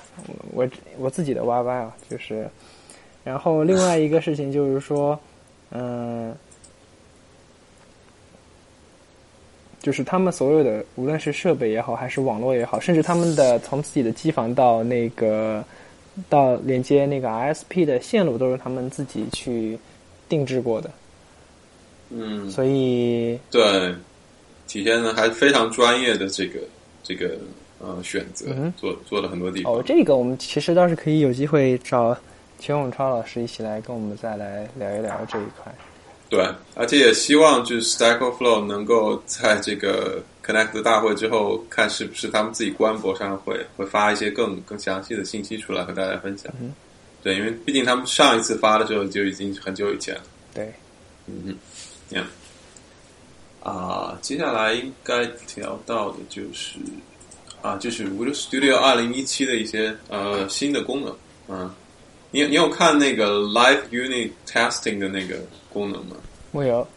[0.52, 0.70] 我
[1.00, 2.48] 我自己的 YY 啊，就是，
[3.24, 5.20] 然后另外一个事情就是说，
[5.72, 6.32] 嗯，
[9.84, 15.64] 就是他们所有的无论是设备也好，还是网络也好，甚至他们的 从自己的机房到那个
[16.28, 19.78] 到连接那个 ISP 的线路，都是他们自己去
[20.28, 20.90] 定制过的。
[22.10, 23.94] 嗯，所以对，
[24.68, 26.60] 体现的还是非常专业的这个。
[27.06, 27.32] 这个
[27.82, 28.46] 呃选择
[28.78, 32.18] 做做了很多地方哦，这个我们其实倒是可以有机会找
[32.58, 35.70] 钱永超老师一起来跟我们再来聊一聊这一块。
[36.34, 46.52] 对，而且也希望就是 Stack Overflow 能够在这个 Connect 大会之后，看是不是他们自己官博上会会发一些更更详细的信息出来和大家分享。
[46.60, 46.74] 嗯，
[47.22, 50.22] 对，因为毕竟他们上一次发的时候就已经很久以前了。
[50.56, 50.74] 对，
[51.28, 51.56] 嗯嗯，
[52.10, 52.26] 这样。
[53.62, 56.80] 啊，接下来应该聊到的就是
[57.62, 61.76] 啊，就是 Visual Studio 二零一七的一些呃新的功能啊。
[62.32, 65.36] 你你有看那个 Live Unit Testing 的那个
[65.74, 66.16] 功能吗？
[66.52, 66.88] 没有。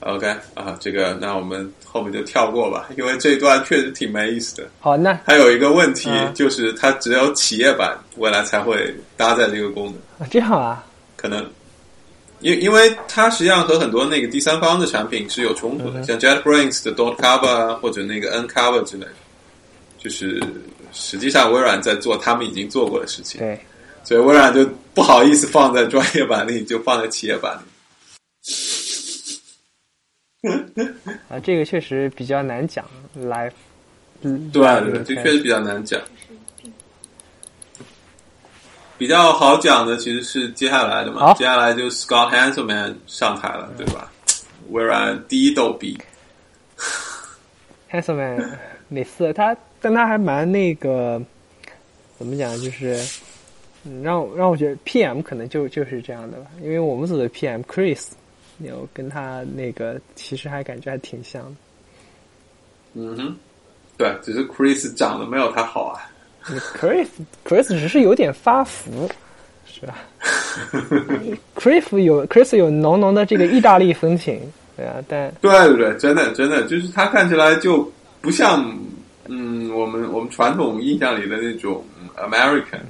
[0.00, 4.66] OK 啊，这个那我们后面就跳过吧， 因为这一段确实挺没意思的。
[4.80, 9.94] 好，那还有一个问题就是，它只有企业版未来才会搭载这个功能。
[10.18, 10.84] 啊，这样啊？
[11.16, 11.44] 可能。
[12.40, 19.12] 因因为它实际上和很多那个第三方的产品是有冲突的，像 JetBrains 的 Dot Cover 啊或者那个 N Cover 之类的，
[19.98, 20.42] 就是
[20.90, 23.38] 实际上微软在做他们已经做过的事情。
[23.38, 23.60] 对，
[24.10, 27.56] 所以微软就不好意思放在专业版里，就放在企业版
[30.42, 30.50] 里。
[31.28, 32.84] 啊，这个确实比较难讲
[33.16, 33.52] Life，
[34.22, 36.02] 嗯，对对，这确实比较难讲。
[38.98, 44.10] 比较好讲的其实是接下来的嘛，接下来就 Scott Hanselman 上台了，对吧？
[44.70, 45.96] 微软第一逗比
[47.92, 48.58] ，Hanselman
[48.88, 51.22] 每次他，但他还蛮那个，
[52.18, 52.60] 怎么讲？
[52.60, 52.98] 就是
[54.02, 58.08] 让让我觉得 PM 可能就就是这样的吧，因为我们组的 PM Chris
[58.58, 61.52] 有跟他那个，其实还感觉还挺像的。
[62.94, 63.36] 嗯哼，
[63.96, 66.00] 对，只是 Chris 长得没有他好啊。
[66.74, 67.06] Chris
[67.44, 69.08] Chris 只是有点发福，
[69.66, 69.98] 是吧？
[71.54, 74.40] Chris 有 Chris 有浓浓的这个意大利风情，
[74.76, 78.76] 对啊，但对对对，真的真的就是他看起来就不像
[79.26, 81.84] 嗯我们我们传统印象里的那种
[82.16, 82.80] American、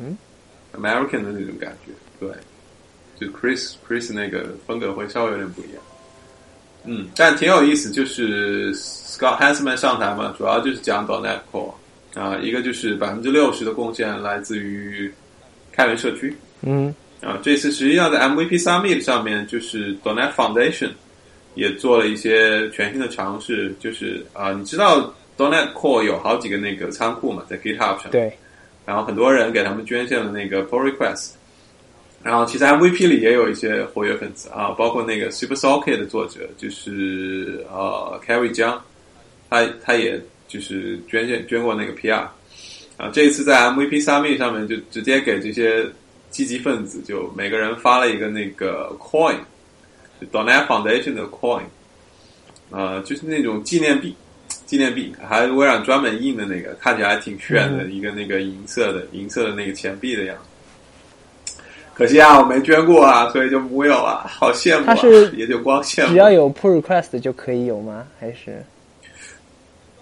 [0.76, 2.30] American 的那种感觉，对，
[3.18, 5.82] 就 Chris Chris 那个风格会稍微有点不一样。
[6.84, 11.74] 嗯，但挺有意思，就是 Scott Hanselman 上台嘛，主要就是讲 Donet Core
[12.14, 15.12] 啊，一个就是百分之六十的贡献来自于
[15.72, 16.94] 开源社区，嗯。
[17.20, 20.88] 啊，这次实际上在 MVP Summit 上面，就是 Donet Foundation
[21.54, 28.32] 也做了一些全新的尝试，就是啊，你知道 Donet Core 有好几个那个仓库嘛，在 GitHub 上，对，
[28.90, 31.34] 然后很多人给他们捐献了那个 pull request，
[32.24, 38.82] 然后其实 MVP 里也有一些活跃分子啊，包括那个 Super Socket 的作者就是呃 Carry 江，
[39.48, 42.26] 他他也就是捐献捐过那个 PR，
[42.96, 45.86] 啊，这一次在 MVP Summit 上面就直接给这些
[46.30, 49.36] 积极分子就每个人发了一个那个 coin，
[50.20, 51.62] 就 .NET Foundation 的 coin，
[52.72, 54.16] 啊，就是那种纪念币。
[54.70, 61.54] 纪念币，还微软专门印的那个，看起来挺炫的，一个那个银色的银色的那个钱币的样子。
[61.92, 64.94] 可惜啊，我没捐过啊，所以就没有啊，好羡慕、啊。
[64.94, 66.10] 它是也就光羡慕。
[66.10, 68.06] 只要有 pull request 就可以有吗？
[68.20, 68.64] 还是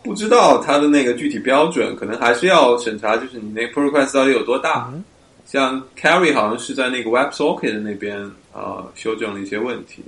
[0.03, 4.91] 不知道它的那个具体标准，可能还是要审查，就是你那 pull request 到底有多大。
[4.93, 5.03] 嗯
[5.51, 8.21] 像 Carry 好像是在那个 WebSocket 那边
[8.53, 10.05] 啊、呃修正了一些问题，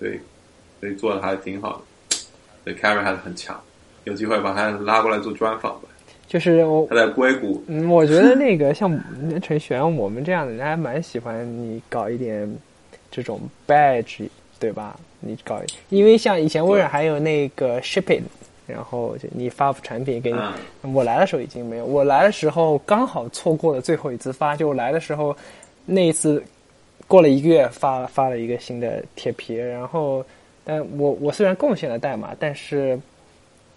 [0.00, 0.18] 所以
[0.80, 1.80] 所以做的还挺好
[2.10, 2.16] 的。
[2.64, 3.62] 所以 Carry 还是很强，
[4.04, 5.88] 有机会把他拉过来做专访吧。
[6.26, 8.98] 就是我他在硅谷，嗯，我觉得那个像
[9.40, 12.50] 陈璇我们这样的人，还蛮喜欢你搞一点
[13.10, 14.28] 这种 badge，
[14.58, 14.98] 对吧？
[15.20, 18.22] 你搞，因为像以前微软还有那个 shipping，
[18.66, 20.38] 然后就你发产品给你。
[20.82, 25.36] 嗯，我来的时候已经没有，我来的时候刚好错过了最后一次发，就我来的时候
[25.86, 26.42] 那一次
[27.06, 30.24] 过了一个月发发了一个新的铁皮，然后
[30.64, 32.98] 但我我虽然贡献了代码，但是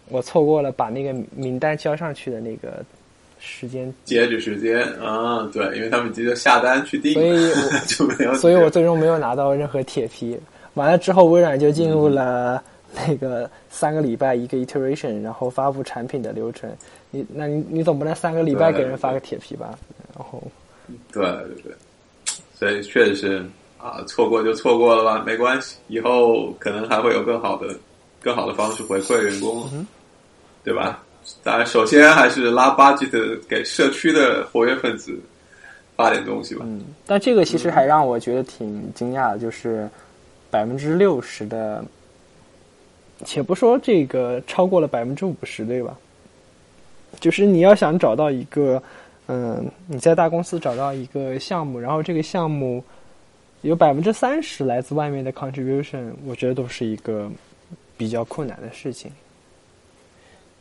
[0.09, 2.83] 我错过了把那个名单交上去的那个
[3.39, 7.51] 时间，截止时间啊，对，因为他们急着下单去订，所以
[7.87, 10.37] 就没有，所以我最终没有拿到任何铁皮。
[10.73, 12.61] 完了之后，微软就进入了
[13.07, 16.69] 那个三个礼拜一个 iteration，然后发布产品的流程。
[17.09, 19.77] 你那你你总不能三个礼拜给人发个铁皮吧？
[20.15, 20.41] 然后
[21.11, 21.73] 对对对，
[22.53, 23.45] 所以确实是
[23.77, 27.75] 啊，错过就错过了吧，没关系，以后可能还会有更好的、
[28.21, 29.85] 更好的方式回馈员工，嗯、
[30.67, 31.01] 对吧？
[31.43, 35.17] 当然，首先还是拉 budget 给社区的活跃分子
[35.95, 36.65] 发点东西吧。
[36.67, 39.89] 嗯，但这个其实还让我觉得挺惊讶的，就是
[40.51, 41.81] 百分之六十的，
[43.23, 45.97] 且不说这个超过了百分之五十，对吧？
[47.21, 48.83] 就是你要想找到一个，
[49.27, 52.83] 嗯，你在大公司找到一个项目，然后这个项目
[53.61, 57.31] 有百分之三十来自外面的 contribution，我觉得都是一个
[57.95, 59.09] 比较困难的事情。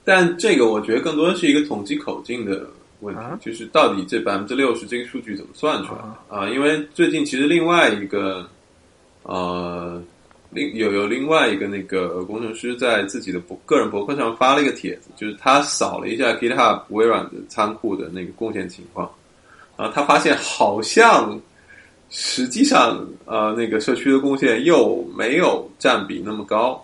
[0.07, 2.65] 但这个我觉得更多的是一个统计口径的
[3.01, 6.49] 问题，啊、就是到底这百分之六十这个数据怎么算出来的啊？
[6.49, 8.49] 因为最近其实另外一个
[9.25, 10.01] 呃，
[10.51, 19.11] 另有有另外一个那个工程师在自己的博个人博客上发了一个帖子，就是他扫了一下 GitHub 微软的仓库的那个贡献情况，
[19.75, 21.37] 啊，他发现好像
[22.11, 26.81] 实际上呃那个社区的贡献又没有占比那么高。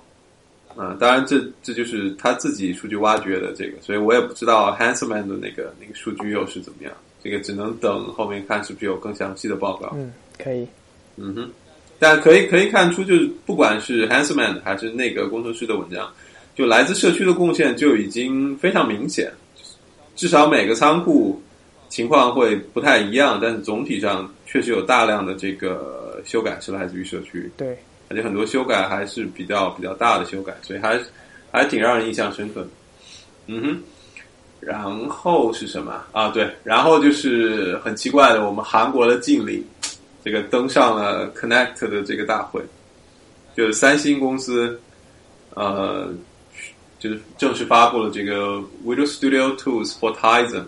[0.76, 6.92] 啊，当然这这就是他自己数据挖掘的这个，所以我也不知道 Hanselman 的那个那个数据又是怎么样，
[7.22, 9.92] 这个只能等后面看是不是有更详细的报告。
[9.94, 10.66] 嗯，可以。
[11.16, 11.50] 嗯哼，
[11.98, 16.10] 但可以可以看出，就是不管是 Hanselman 还是那个工程师的文章，
[16.54, 19.30] 就来自社区的贡献就已经非常明显，
[20.16, 21.40] 至少每个仓库
[21.90, 27.50] 情况会不太一样，但是总体上确实有大量的这个修改是来自于社区。
[27.58, 27.76] 对。
[28.09, 31.00] 而且很多修改还是比较比较大的修改，所以还
[31.50, 32.68] 还挺让人印象深刻的。
[33.46, 33.82] 嗯哼，
[34.61, 36.28] 然后是什么啊？
[36.28, 39.66] 对，然后就是很奇怪的，我们韩国的敬礼
[40.22, 42.62] 这个登上了 Connect 的这个大会，
[43.57, 44.78] 就是三星公司
[45.55, 46.12] 呃，
[46.98, 50.64] 就是正式发布了这个 Visual Studio Tools for Tizen，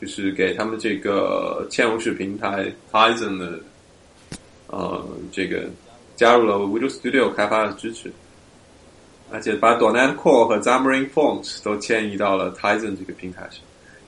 [0.00, 3.58] 就是给他们这个嵌入式平台 Tizen 的
[4.66, 5.64] 呃这个。
[6.22, 8.08] 加入了 Visual Studio 开发的支持，
[9.32, 13.58] 而且把 .NET Core 和 Xamarin Fonts 都迁移到了 Tizen 这个平台上，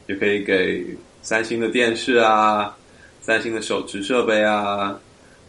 [0.07, 2.77] 也可以给三星的电视啊、
[3.21, 4.97] 三星的手持设备啊，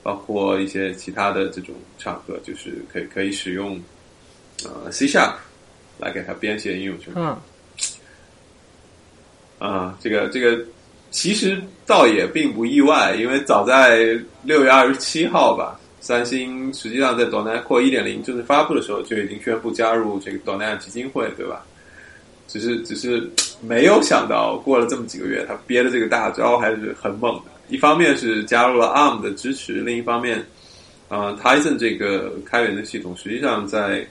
[0.02, 3.80] 包括一些其他的这种场合，就是可以可以使用
[4.64, 5.34] 呃 C Sharp
[6.00, 7.20] 来给它编写应用程序。
[7.20, 7.38] 嗯，
[9.60, 10.66] 啊，这个这个
[11.12, 21.66] 其实倒也并不意外，因为早在六月二十七号吧，三星实际上在 .NET Core 一点零正式发布的时候就已经宣布加入这个 .NET 基金会，对吧？
[22.48, 23.28] 只是只是
[23.60, 27.46] 没有想到过了这么几个月，他憋的这个大招还是很猛的。
[27.70, 30.46] 一方面是加入了 ARM 的支持，另一方面，
[31.10, 34.06] 啊，Tizen 这个开源的系统实际上在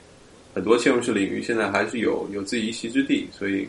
[0.52, 3.68] 很多嵌入式领域现在还是有有自己一席之地，所以。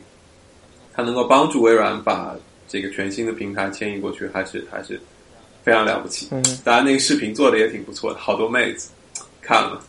[0.97, 2.33] 它能够帮助微软把
[2.69, 4.97] 这个全新的平台迁移过去，还是还是
[5.65, 6.29] 非常了不起。
[6.31, 8.91] 嗯，当然那个视频做的也挺不错的，好多妹子
[9.41, 9.81] 看了。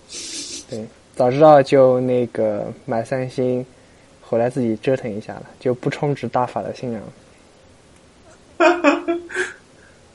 [0.70, 3.64] 对，早知道就那个买三星，
[4.22, 7.02] 回来自己折腾一下了，就不充值大法的信仰。
[8.58, 9.18] 哈哈，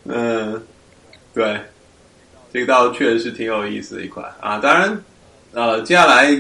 [0.06, 0.62] 嗯，
[1.34, 1.58] 对，
[2.52, 4.58] 这个倒确实是挺有意思的一款啊。
[4.58, 5.04] 当然，
[5.54, 6.38] 呃，接下来。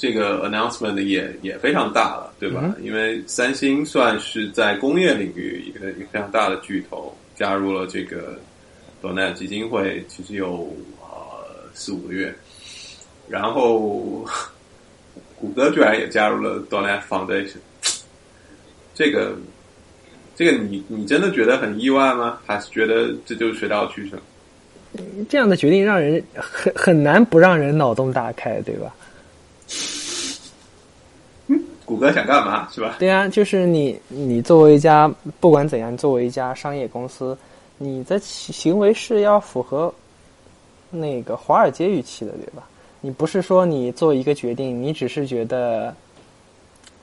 [0.00, 2.72] 这个 announcement 也也非常大了，对吧？
[2.80, 8.36] 因为三星算是在工业领域一个一个非常大的巨头，加入了这个
[9.00, 11.08] .NET 基金会，其实有呃
[11.72, 12.34] 四五个月。
[13.28, 14.26] 然后
[15.38, 17.58] 谷歌居然也加入了 .NET Foundation，
[18.92, 19.36] 这个
[20.34, 22.40] 这个你你真的觉得很意外吗？
[22.44, 24.18] 还是觉得这就是水到渠成？
[25.28, 28.92] 这样的决定让人很很难不让人脑洞大开，对吧？
[31.88, 32.96] 谷歌想干嘛是吧？
[32.98, 35.10] 对啊，就是你，你作为一家
[35.40, 37.36] 不管怎样，作为一家商业公司，
[37.78, 39.92] 你的行为是要符合
[40.90, 42.68] 那个华尔街预期的，对吧？
[43.00, 45.94] 你不是说你做一个决定，你只是觉得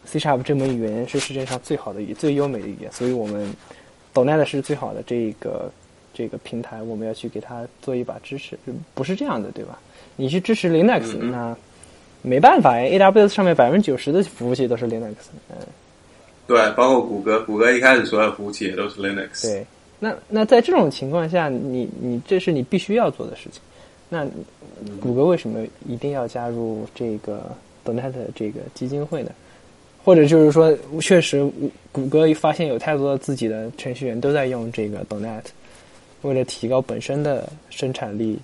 [0.05, 3.51] C Sharp 这门语言是世界上最好的语、最优美的语言，所以我们
[4.13, 5.71] .NET 是最好的这个
[6.13, 8.55] 这个平台，我们要去给它做一把支持，
[8.93, 9.79] 不是这样的，对吧？
[10.15, 11.57] 你去支持 Linux，那。
[12.26, 15.13] 没办法呀，A W S 上面百分之九十的服务器都是 Linux。
[15.49, 15.55] 嗯，
[16.47, 19.43] 对，包括谷歌，谷歌一开始所有服务器也都是 Linux。
[19.43, 19.65] 对，
[19.99, 23.61] 那那在这种情况下，你你这是你必须要做的事情。
[24.09, 24.26] 那
[24.99, 27.51] 谷歌为什么一定要加入这个
[27.86, 29.32] Donet 这个基金会呢？
[30.03, 31.47] 或者就是说，确实
[31.91, 35.43] 谷歌发现有太多的自己的程序员都在用这个 Donet，
[36.21, 38.39] 为了提高本身的生产力。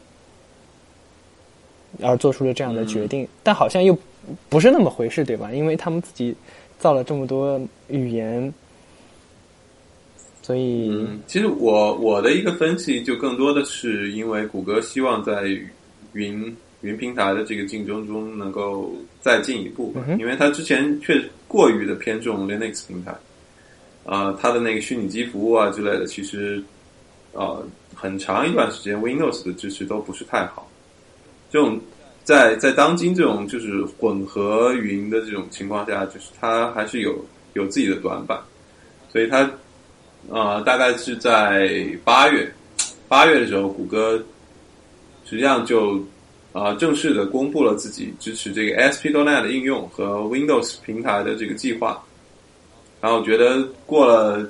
[2.01, 3.97] 而做出了这样的决定，但好像又
[4.49, 5.51] 不是那么回事，对吧？
[5.51, 6.33] 因为他们自己
[6.79, 8.53] 造了这么多语言，
[10.41, 15.43] 所以，其实我我的一个分析就更多的是因为谷歌希望在
[16.13, 23.13] 云云平台的这个竞争中能够再进一步，因为它之前确过于的偏重 Linux 平台，
[24.05, 26.63] 啊，它的那个虚拟机服务啊之类的，其实
[27.33, 27.57] 啊，
[27.93, 30.67] 很长一段时间 Windows 的支持都不是太好。
[31.51, 31.77] 这种
[32.23, 38.39] 在在当今这种就是混合云的这种情况下，就是它还是有有自己的短板，
[39.11, 39.51] 所以它
[40.31, 42.49] 啊大概是在八月
[43.09, 44.23] 八月的时候，谷歌
[45.25, 46.01] 实际上就
[46.53, 52.01] 啊正式的公布了自己支持这个 ASP.NET 的应用和 Windows 平台的这个计划。
[53.01, 54.47] 然后我觉得过了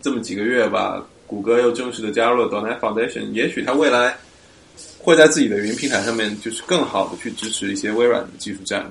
[0.00, 4.16] 这么几个月吧，谷歌又正式的加入了 .NET Foundation，也许它未来。
[5.02, 8.84] 会在自己的云平台上面，就是更好的去支持一些微软的技术站。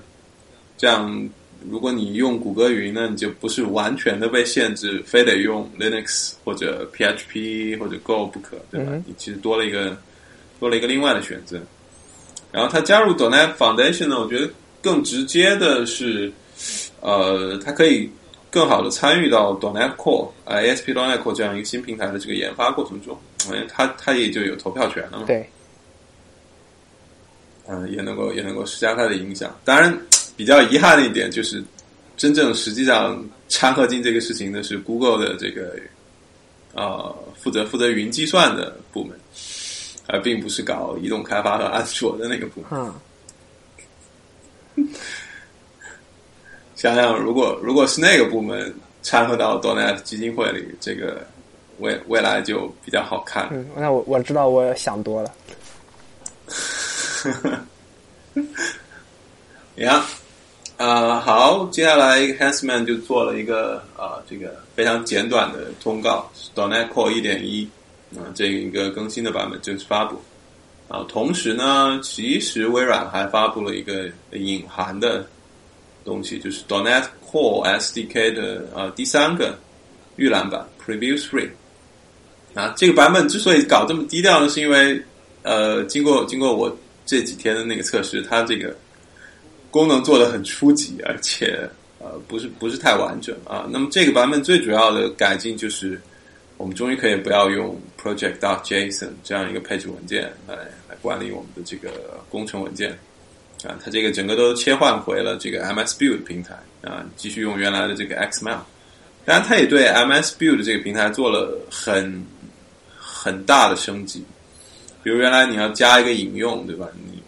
[0.78, 1.30] 这样，
[1.70, 8.94] 如果你用谷歌云呢，你就不是完全的被限制，非得用 Linux 或者 PHP 或者 Go 不可，对吧？
[9.06, 9.96] 你其实多了一个
[10.60, 11.60] 多了一个另外的选择。
[12.52, 14.50] 然后它加入 .NET Foundation 呢，我觉得
[14.82, 16.32] 更直接的是，
[17.02, 18.10] 呃，它可以
[18.50, 23.16] 更好的参与到 .NET Core 啊 ASP.NET Core 这样一个新平台的这个研发过程中，
[23.48, 25.26] 因为它它也就有投票权了嘛。
[25.28, 25.48] 对。
[27.70, 29.56] 嗯，也能够也能够施加它的影响。
[29.64, 29.96] 当然，
[30.36, 31.64] 比较遗憾的一点就是，
[32.18, 35.76] 真正实际上掺和进这个事情的是 Google 的这个
[36.74, 39.16] 啊负责负责云计算的部门，
[40.08, 42.92] 而并不是搞移动开发和安卓的那个部门。
[44.76, 44.90] 嗯
[46.76, 51.28] 想想，如果如果是那个部门掺和到 Donet 基金会里，这个
[51.80, 53.50] 未未来就比较好看。
[53.52, 55.34] 嗯，那我我知道，我想多了。
[57.24, 58.44] 呵呵，
[59.76, 60.06] 呀，
[60.78, 67.68] 啊，好，接下来 Hansman 就做了一个啊，这个非常简短的通告，Donet Core 一点一
[68.16, 70.22] 啊，这一个更新的版本正式发布
[70.88, 71.04] 啊。
[71.10, 75.28] 同时呢，其实微软还发布了一个隐含的
[76.06, 79.58] 东西，就是 Donet Core SDK 的啊第三个
[80.16, 81.50] 预览版 Preview Three
[82.54, 82.74] 啊。
[82.78, 85.04] 这个版本之所以搞这么低调呢，是因为
[85.44, 86.74] 呃，经过经过我。
[87.10, 88.72] 这几天的那个测试，它这个
[89.72, 93.68] 功能做的很初级，而且呃不是不是太完整啊。
[93.72, 96.00] 那么这个版本最主要的改进就是，
[96.56, 100.56] 我们终于可以不要用 project dot JSON 这样一个配置文件来
[100.88, 102.92] 来管理我们的这个工程文件
[103.64, 106.54] 啊，它这个整个都切换回了这个 MS Build 平台
[106.84, 108.60] 啊，继续用原来的这个 XML。
[109.26, 112.24] 当然，它也对 MS Build 这个平台做了很
[112.96, 114.24] 很大的升级。
[115.04, 116.88] 比如原来你要加一个引用，对吧？
[117.06, 117.22] 你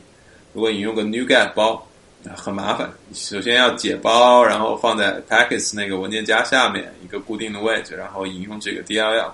[0.54, 1.88] 如果引用个 NuGet 包，
[2.36, 2.90] 很麻烦。
[3.14, 9.32] 首先要解包，然后放在 Packets 那个文件夹下面一个固定的位置，然后引用这个 DLL。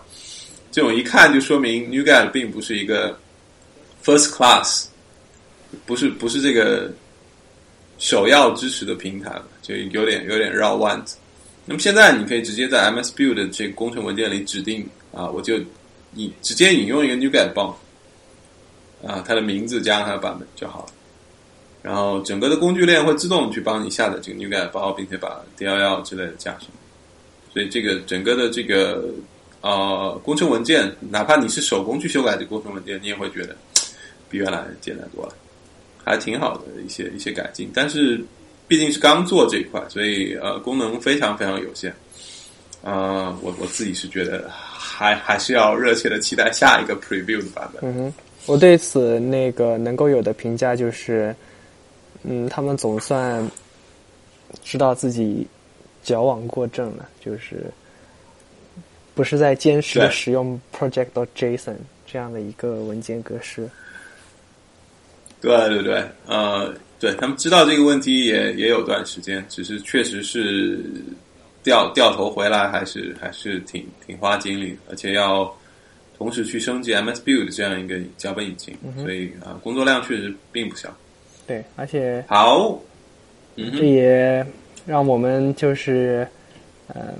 [0.71, 3.17] 这种一看就说明 NuGet 并不是一个
[4.05, 4.85] First Class，
[5.85, 6.91] 不是不是这个
[7.97, 11.17] 首要支持的平台了，就有点有点绕弯子。
[11.65, 15.59] 那么现在你可以直接在 MS Build 的这个工程文件里指定啊，我就
[16.13, 17.77] 引直接引用一个 NuGet 包。
[19.07, 20.89] 啊，它的名字加上它的版本就好了。
[21.81, 26.63] 然后整个的工具链会自动去帮你下载这个 NuGet 包，并且把 DLL 之类的加上。
[27.53, 29.09] 所以这个整个的这个
[29.61, 33.55] 呃工程文件，哪怕你是手工去修改这工程文件，你也会觉得
[34.29, 35.33] 比原来简单多了，
[36.03, 37.71] 还挺好的一些一些改进。
[37.73, 38.21] 但是
[38.67, 41.95] 毕竟是刚做这一块，所以呃功能非常非常有限。
[42.83, 47.81] 啊、我我自己是觉得还还是要热切的期待下一个 Preview 的版本。
[47.89, 48.13] 嗯哼。
[48.47, 51.35] 我对此那个能够有的评价就是，
[52.23, 53.45] 嗯，他们总算
[54.63, 55.45] 知道自己
[56.01, 57.65] 矫枉过正了，就是
[59.13, 61.75] 不是在坚持的使用 project.json
[62.05, 63.69] 这样的一个文件格式。
[65.41, 70.79] 对对对，呃，对他们知道这个问题也也有段时间，只是确实是
[71.63, 75.53] 掉掉头回来，还是还是挺挺花精力，而且要。
[76.17, 80.89] 同时去升级 MS Build 这样一个脚本引擎，嗯、所以啊，工作量确实并不小。
[81.45, 82.79] 对，而且好，
[83.55, 84.43] 嗯，这也
[84.85, 86.27] 让我们就是
[86.87, 87.13] 嗯、呃，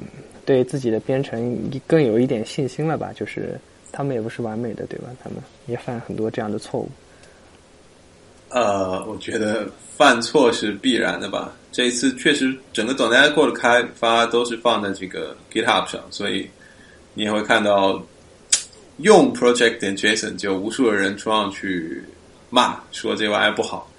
[0.45, 3.11] 对自己的编程更有一点信心了吧？
[3.15, 3.59] 就是
[3.91, 5.09] 他们也不是完美的，对吧？
[5.23, 5.37] 他们
[5.67, 6.89] 也犯很多这样的错误。
[8.49, 11.53] 呃，我觉得犯错是必然的吧。
[11.71, 16.49] 这一次确实整个 .NET Core 的开发都是放在这个 GitHub 上，所以
[17.13, 18.01] 你也会看到。
[18.97, 22.03] 用 project 点 JSON 就无数的人冲上去
[22.49, 23.91] 骂，说这玩意儿不好，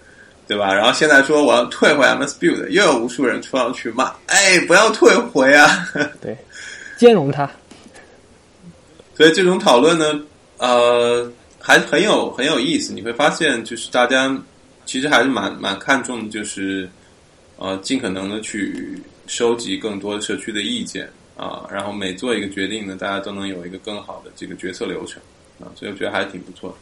[0.46, 0.74] 对吧？
[0.74, 5.86] 然后现在说我要退回 MS Build，又有无数人冲上去骂，哎，不要退回啊！
[6.20, 6.36] 对，
[6.96, 7.49] 兼容它。
[9.14, 10.20] 所以这种讨论呢，
[10.59, 11.30] 呃，
[11.61, 12.92] 还很有很有意思。
[12.92, 14.36] 你会发现，就是大家
[14.86, 16.88] 其实还是蛮蛮看重的，就是
[17.57, 21.09] 呃，尽可能的去收集更多社区的意见。
[21.39, 25.22] 啊，然后每做一个决定呢，大家都能有一个更好的这个决策流程
[25.61, 26.76] 啊，所以我觉得还是挺不错的。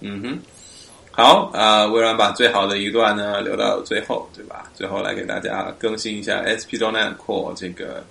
[0.00, 0.38] 嗯哼，
[1.12, 4.68] 好啊，微软把最好的一段呢留到最后，对吧？
[4.74, 8.04] 最后来给大家更新一下 SP.NET Core 这个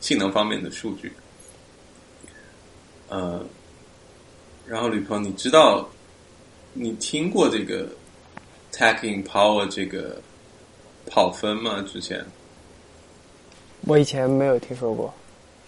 [0.00, 1.12] 性能方面的数据。
[3.08, 3.44] 呃，
[4.66, 5.88] 然后吕鹏，你知道
[6.72, 7.88] 你听过这个
[8.72, 10.22] Tacking Power 这个
[11.06, 11.84] 跑分吗？
[11.92, 12.24] 之前？
[13.86, 15.12] 我以前没有听说过，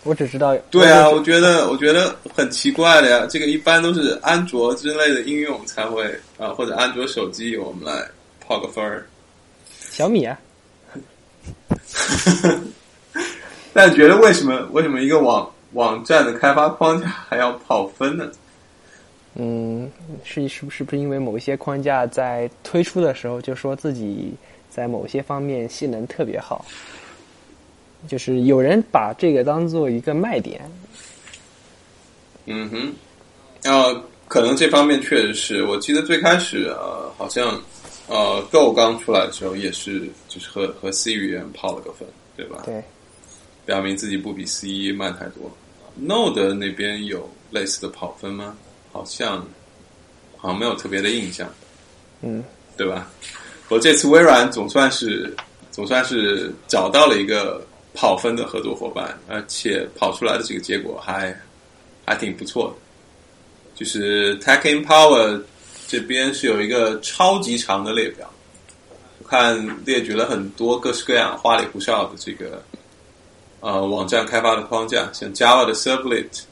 [0.04, 0.56] 我只知道。
[0.70, 6.04] 对啊，我觉得我觉得很奇怪的呀，这个一般都是安卓之类的应用才会
[6.38, 8.06] 啊，或者安卓手机我们来
[8.40, 9.06] 跑个分儿。
[9.90, 10.38] 小米啊。
[13.72, 18.30] 但觉得为什么为什么一个网网站的开发框架还要跑分呢？
[19.34, 19.90] 嗯，
[20.24, 24.34] 是是不是不是因为某一些框架在推出的时候就说自己
[24.68, 26.62] 在某些方面性能特别好？
[28.08, 30.60] 就是有人把这个当做一个卖点。
[32.46, 32.92] 嗯哼，
[33.62, 37.60] 呃，可能这方面确实是我记得最开始呃，好像
[38.08, 42.62] 呃，Go 刚出来的时候也是，就是和和 C 语言跑了个分，对吧？
[42.64, 42.82] 对，
[43.64, 45.48] 表明自己不比 C 慢太多。
[46.04, 48.56] Node 那边有类似的跑分吗？
[48.90, 49.46] 好像
[50.36, 51.48] 好像没有特别的印象。
[52.22, 52.42] 嗯，
[52.76, 53.08] 对吧？
[53.68, 55.32] 我这次微软总算是
[55.70, 57.64] 总算是找到了一个。
[57.94, 61.38] 跑分的合作伙伴，而且跑出来的这个结果还
[62.06, 62.74] 还挺不错的。
[63.74, 65.42] 就是 Tech Power
[65.86, 68.30] 这边是有一个超级长的列表，
[69.18, 72.62] 我看列举了很多各式各样花里胡哨的这个
[73.60, 76.42] 呃网站开发的框架，像 Java 的 Servlet、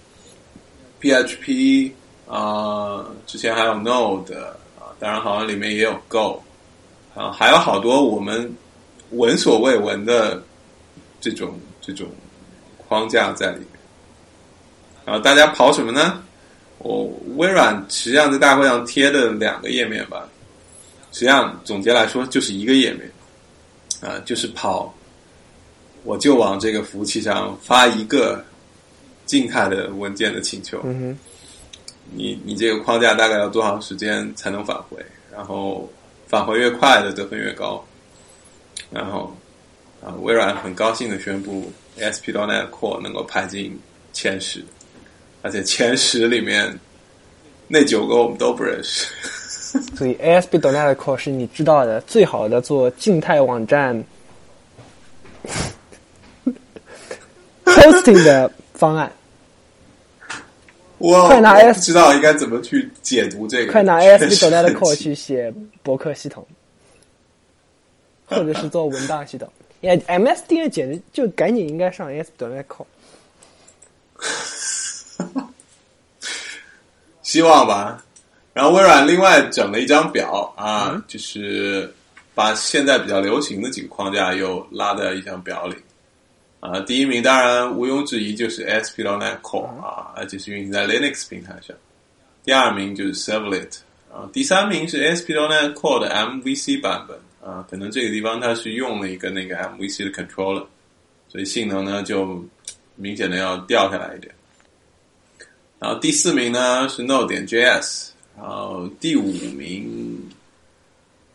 [1.00, 1.92] PHP
[2.28, 4.36] 啊、之前还有 Node
[4.78, 6.42] 啊，当然好像里面也有 Go
[7.14, 8.54] 啊，还有好多我们
[9.12, 10.42] 闻所未闻的。
[11.20, 12.08] 这种这种
[12.76, 13.66] 框架在里面，
[15.04, 16.22] 然后大家跑什么呢？
[16.78, 17.04] 我
[17.36, 20.26] 微软实际上在大会上贴的两个页面吧，
[21.12, 23.06] 实际上总结来说就是一个页面，
[24.00, 24.94] 啊、呃，就是跑
[26.04, 28.42] 我就往这个服务器上发一个
[29.26, 30.80] 静态的文件的请求。
[30.84, 31.18] 嗯，
[32.12, 34.96] 你你这个框架大概要多长时间才能返回？
[35.30, 35.86] 然后
[36.26, 37.84] 返回越快的得分越高。
[38.90, 39.36] 然后
[40.02, 43.78] 啊，微软很高兴的宣布，ASP.NET Core 能够排进
[44.12, 44.64] 前十，
[45.42, 46.78] 而且前十里面
[47.68, 49.12] 那九个我们都不认识。
[49.94, 54.02] 所以 ASP.NET Core 是你知道的最好的做静态网站
[57.64, 59.12] hosting 的方案。
[60.96, 65.52] 我快拿不知道应该怎么去解读这个，快拿 ASP.NET 很 Core 去写
[65.82, 66.44] 博客系统，
[68.26, 69.50] 或者是做文档系统。
[69.80, 72.86] 也 MSDN 简直就赶紧应该上 ASP.NET Core。
[77.22, 78.04] 希望吧。
[78.52, 81.92] 然后微软另外整了一张表啊，就是
[82.34, 85.76] 把现在比较流行的几个框架又拉在一张表里。
[86.58, 91.74] 啊，第一名当然毋庸置疑就是 ASP.NET Core 啊，而且是运行在 Linux 平台上。
[92.44, 93.78] 第二名就是 Servlet
[94.12, 100.66] 啊，第三名是 ASP.NET Core 的 MVC 版本啊，可能这个地方它是用了一个那个 MVC 的 controller，
[101.28, 102.44] 所以性能呢就
[102.96, 104.34] 明显的要掉下来一点。
[105.78, 110.28] 然后第四名呢是 Node 点 JS，然后第五名，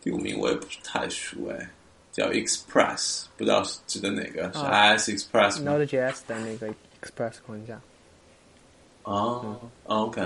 [0.01, 1.69] 第五名我也不是太熟哎，
[2.11, 6.67] 叫 Express，不知道是指的哪个，是啊 IS Express 吗？Node.js 的那个
[7.01, 7.81] Express 框架。
[9.01, 10.21] 哦、o k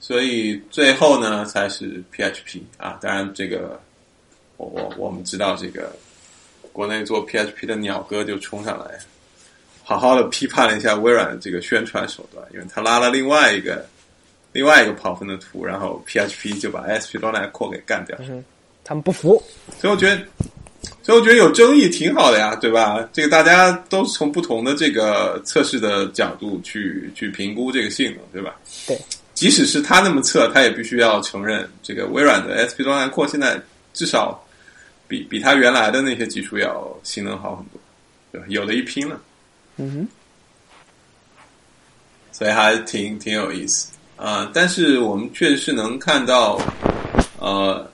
[0.00, 3.80] 所以最后呢才是 PHP 啊，当然这个
[4.56, 5.94] 我我我们知道这个
[6.72, 8.98] 国内做 PHP 的鸟哥就冲上来，
[9.82, 13.86] 好好的批判了一下微软的这个宣传手段，因为他拉了另外一个
[14.52, 18.44] 另外一个跑分的图，然后 PHP 就把 Core 给干掉，嗯，
[18.84, 19.42] 他们不服。
[19.80, 20.22] 所以我觉得，
[21.02, 23.08] 所以我觉得有争议挺好的呀，对吧？
[23.12, 28.54] 这个大家都是从不同的这个测试的角度去去评估这个性能，对吧？
[28.86, 28.96] 对，
[29.34, 33.60] 即使是他那么测，他也必须要承认，这个微软的 ASP.NET Core 现在
[33.92, 34.43] 至少
[35.14, 37.80] 比比它原来的那些技术要性能好很多，
[38.32, 38.46] 对吧？
[38.48, 39.20] 有的一拼了，
[39.76, 40.08] 嗯哼，
[42.32, 46.58] 所以还挺挺有意思啊、但是我们确实是能看到，
[47.38, 47.88] 呃，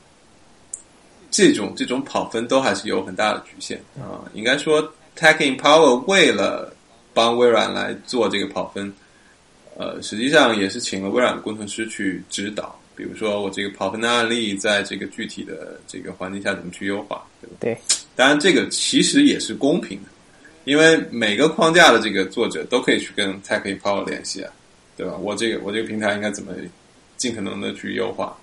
[1.30, 4.82] 这种这种跑分都还是有很大的局限啊、应该说
[5.14, 6.74] ，Tacking Power 为了
[7.12, 8.90] 帮微软来做这个跑分，
[9.76, 17.56] 呃，实际上也是请了微软的工程师去指导，比如说我这个跑分的案例，在这个具体的这个环境下怎么去优化，对吧？
[17.59, 17.78] 对，
[18.14, 20.10] 当然这个其实也是公平的，
[20.64, 24.52] 因为每个框架的这个作者都可以去跟 Tech Power 联系啊，
[24.98, 25.16] 对吧？
[25.16, 26.52] 我这个我这个平台应该怎么
[27.16, 28.36] 尽可能的去优化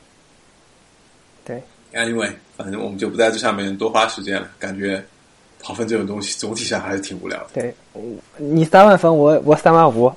[1.45, 1.61] 对
[1.93, 5.05] ，？Anyway，反正我们就不在这上面多花时间了，感觉
[5.59, 7.49] 跑分这种东西总体上还是挺无聊的。
[7.53, 7.75] 对，
[8.37, 10.11] 你三万分，我我三万五。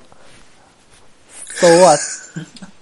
[1.53, 1.99] So what？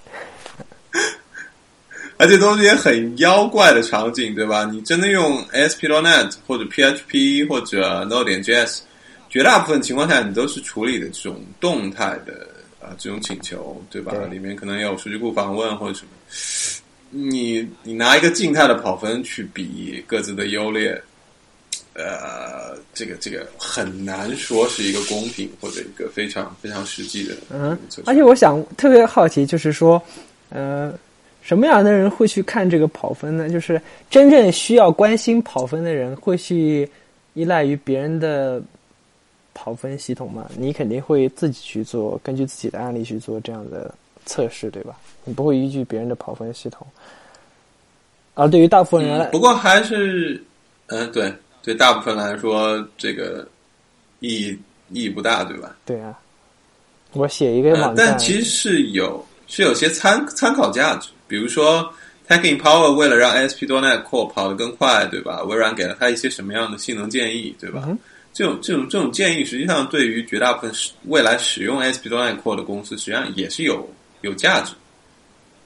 [2.20, 4.70] 而且都是些很妖怪的场景，对吧？
[4.70, 8.80] 你真的用 ASP.NET 或者 PHP 或者 Node.js，
[9.30, 12.46] 绝大部分情况下你都是处理的这种动态的
[12.82, 14.12] 啊这种请求，对吧？
[14.12, 16.10] 对里面可能有数据库访问或者什么。
[17.10, 21.02] 你你拿一个静态的跑分去比各自的优劣，
[21.94, 27.76] 呃，这个这个很难说是一个公平或者一个非常非常实际的嗯，
[28.06, 30.00] 而且我想特别好奇，就是说，
[30.50, 30.94] 呃，
[31.49, 33.49] 什么样的人会去看这个跑分呢？
[33.49, 36.88] 就是真正需要关心跑分的人，会去
[37.34, 38.61] 依赖于别人的
[39.51, 40.47] 跑分系统吗？
[40.55, 43.91] 你肯定会自己去做，根据自己的案例去做这样的
[44.27, 44.95] 测试，对吧？
[45.23, 46.85] 你不会依据别人的跑分系统。
[48.35, 50.39] 而对于大部分人来，嗯不过还是，
[50.85, 53.43] 嗯、对，对大部分来说，这个
[54.19, 54.59] 意义
[54.91, 55.76] 意义不大，对吧？
[55.84, 56.15] 对啊，
[57.13, 61.93] 我写一个呃网，站，但其实是有是有些参参考价值，比如说
[62.27, 65.41] in Power 为了让 ASP.NET Core 跑得更快，对吧？
[65.43, 67.84] 微软给了它一些什么样的性能建议，对吧？
[67.88, 67.97] 嗯
[68.31, 73.89] 这种这种这种建议，实际上对于绝大部分使未来使用 ASP.NET Core 的公司，实际上也是有
[74.22, 74.73] 有价值，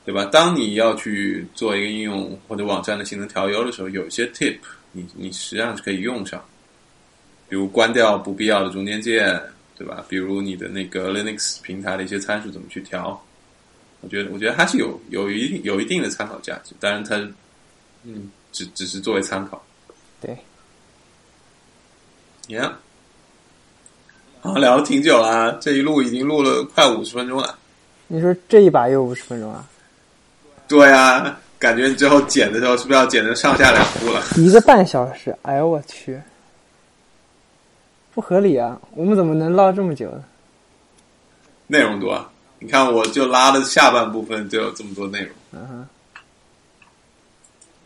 [0.06, 0.26] 对吧？
[0.31, 4.57] 当你要去做一个应用或者网站的性能调优的时候，有一些 tip
[4.94, 6.44] 你你实际上是可以用上，
[7.49, 9.40] 比如关掉不必要的中间件，
[9.77, 10.03] 对吧？
[10.07, 13.22] 比如你的那个 Linux 平台的一些参数怎么去调，
[14.04, 17.16] 我觉得我觉得还是有有一定有一定的参考价值，当然它
[18.04, 19.64] 嗯只只是作为参考。
[20.22, 20.38] 对
[22.48, 22.72] ，Yeah，
[24.42, 27.58] 好，聊了挺久了啊，这一路已经录了快五十分钟了。
[28.08, 29.68] 你说这一把又五十分钟啊？
[30.68, 34.22] 对啊，感觉你最后剪的时候是不是要剪成上下两部了？
[34.36, 36.22] 一个半小时，哎呦我去！
[38.14, 38.80] 不合理啊！
[38.96, 40.24] 我们怎么能唠这么久呢？
[41.68, 42.30] 内容多啊！
[42.64, 45.35] 你看，我就拉的下半部分就有这么多内容。
[45.52, 45.88] 嗯哼，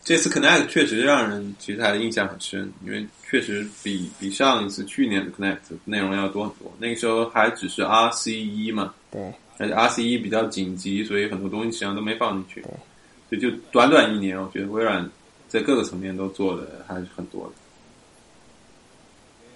[0.04, 6.72] 这次 Connect 确实让人其实还印象很深，因为确实比比上一次去年的 Connect 内容要多很多。
[6.78, 9.20] 那个时候还只是 RC 一嘛，对，
[9.58, 12.64] 而且 RC 一比较紧急，所以很多东西实际上都没放进去。
[13.28, 15.04] 对，就就短短一年，我觉得微软
[15.48, 17.52] 在各个层面都做的还是很多的，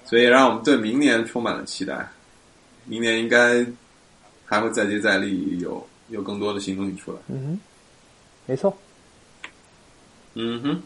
[0.05, 2.11] 所以让我们对明年充满了期待。
[2.85, 3.65] 明年应该
[4.53, 7.17] 还会再接再厉，有有更多的新东西出来。
[7.29, 7.61] 嗯哼，
[8.45, 8.77] 没错。
[10.35, 10.83] 嗯哼，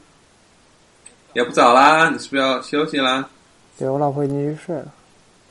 [1.33, 3.29] 也不早啦，你是不是要休息啦？
[3.77, 4.95] 对我老婆已经去睡了，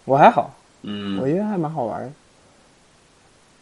[0.05, 0.49] 我还好，
[0.83, 2.11] 嗯我，觉得还蛮好玩的。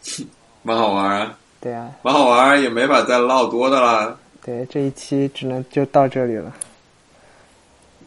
[0.62, 4.16] 蛮好玩啊，对啊，蛮好玩，也没法再唠多的啦。
[4.40, 6.54] 对，这一期只能就到这里了。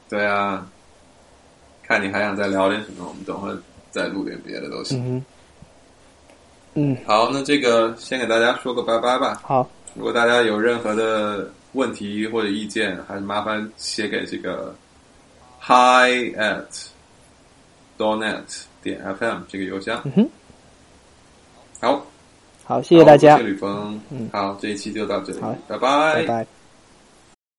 [0.08, 0.66] 对啊，
[1.84, 3.54] 看你还想再聊点什么，我们等会
[3.92, 4.98] 再录点别的都行。
[4.98, 5.26] 嗯哼，
[6.80, 9.42] 嗯，好，那这个先给大家说个拜拜吧。
[9.44, 14.76] 好，如果大家有任何的问题或者意见，还是麻烦写给这个
[15.60, 16.68] hi at
[17.98, 18.44] donet
[18.84, 20.00] 点 fm 这个邮箱。
[20.06, 20.30] 嗯哼，
[21.82, 22.06] 好，
[22.64, 23.32] 好，谢谢大家。
[23.32, 24.00] 好，我是吕峰。
[24.12, 24.30] 嗯。
[24.32, 25.42] 好，这一期就到这里。
[25.42, 26.14] 好，拜拜。
[26.14, 26.57] 拜拜。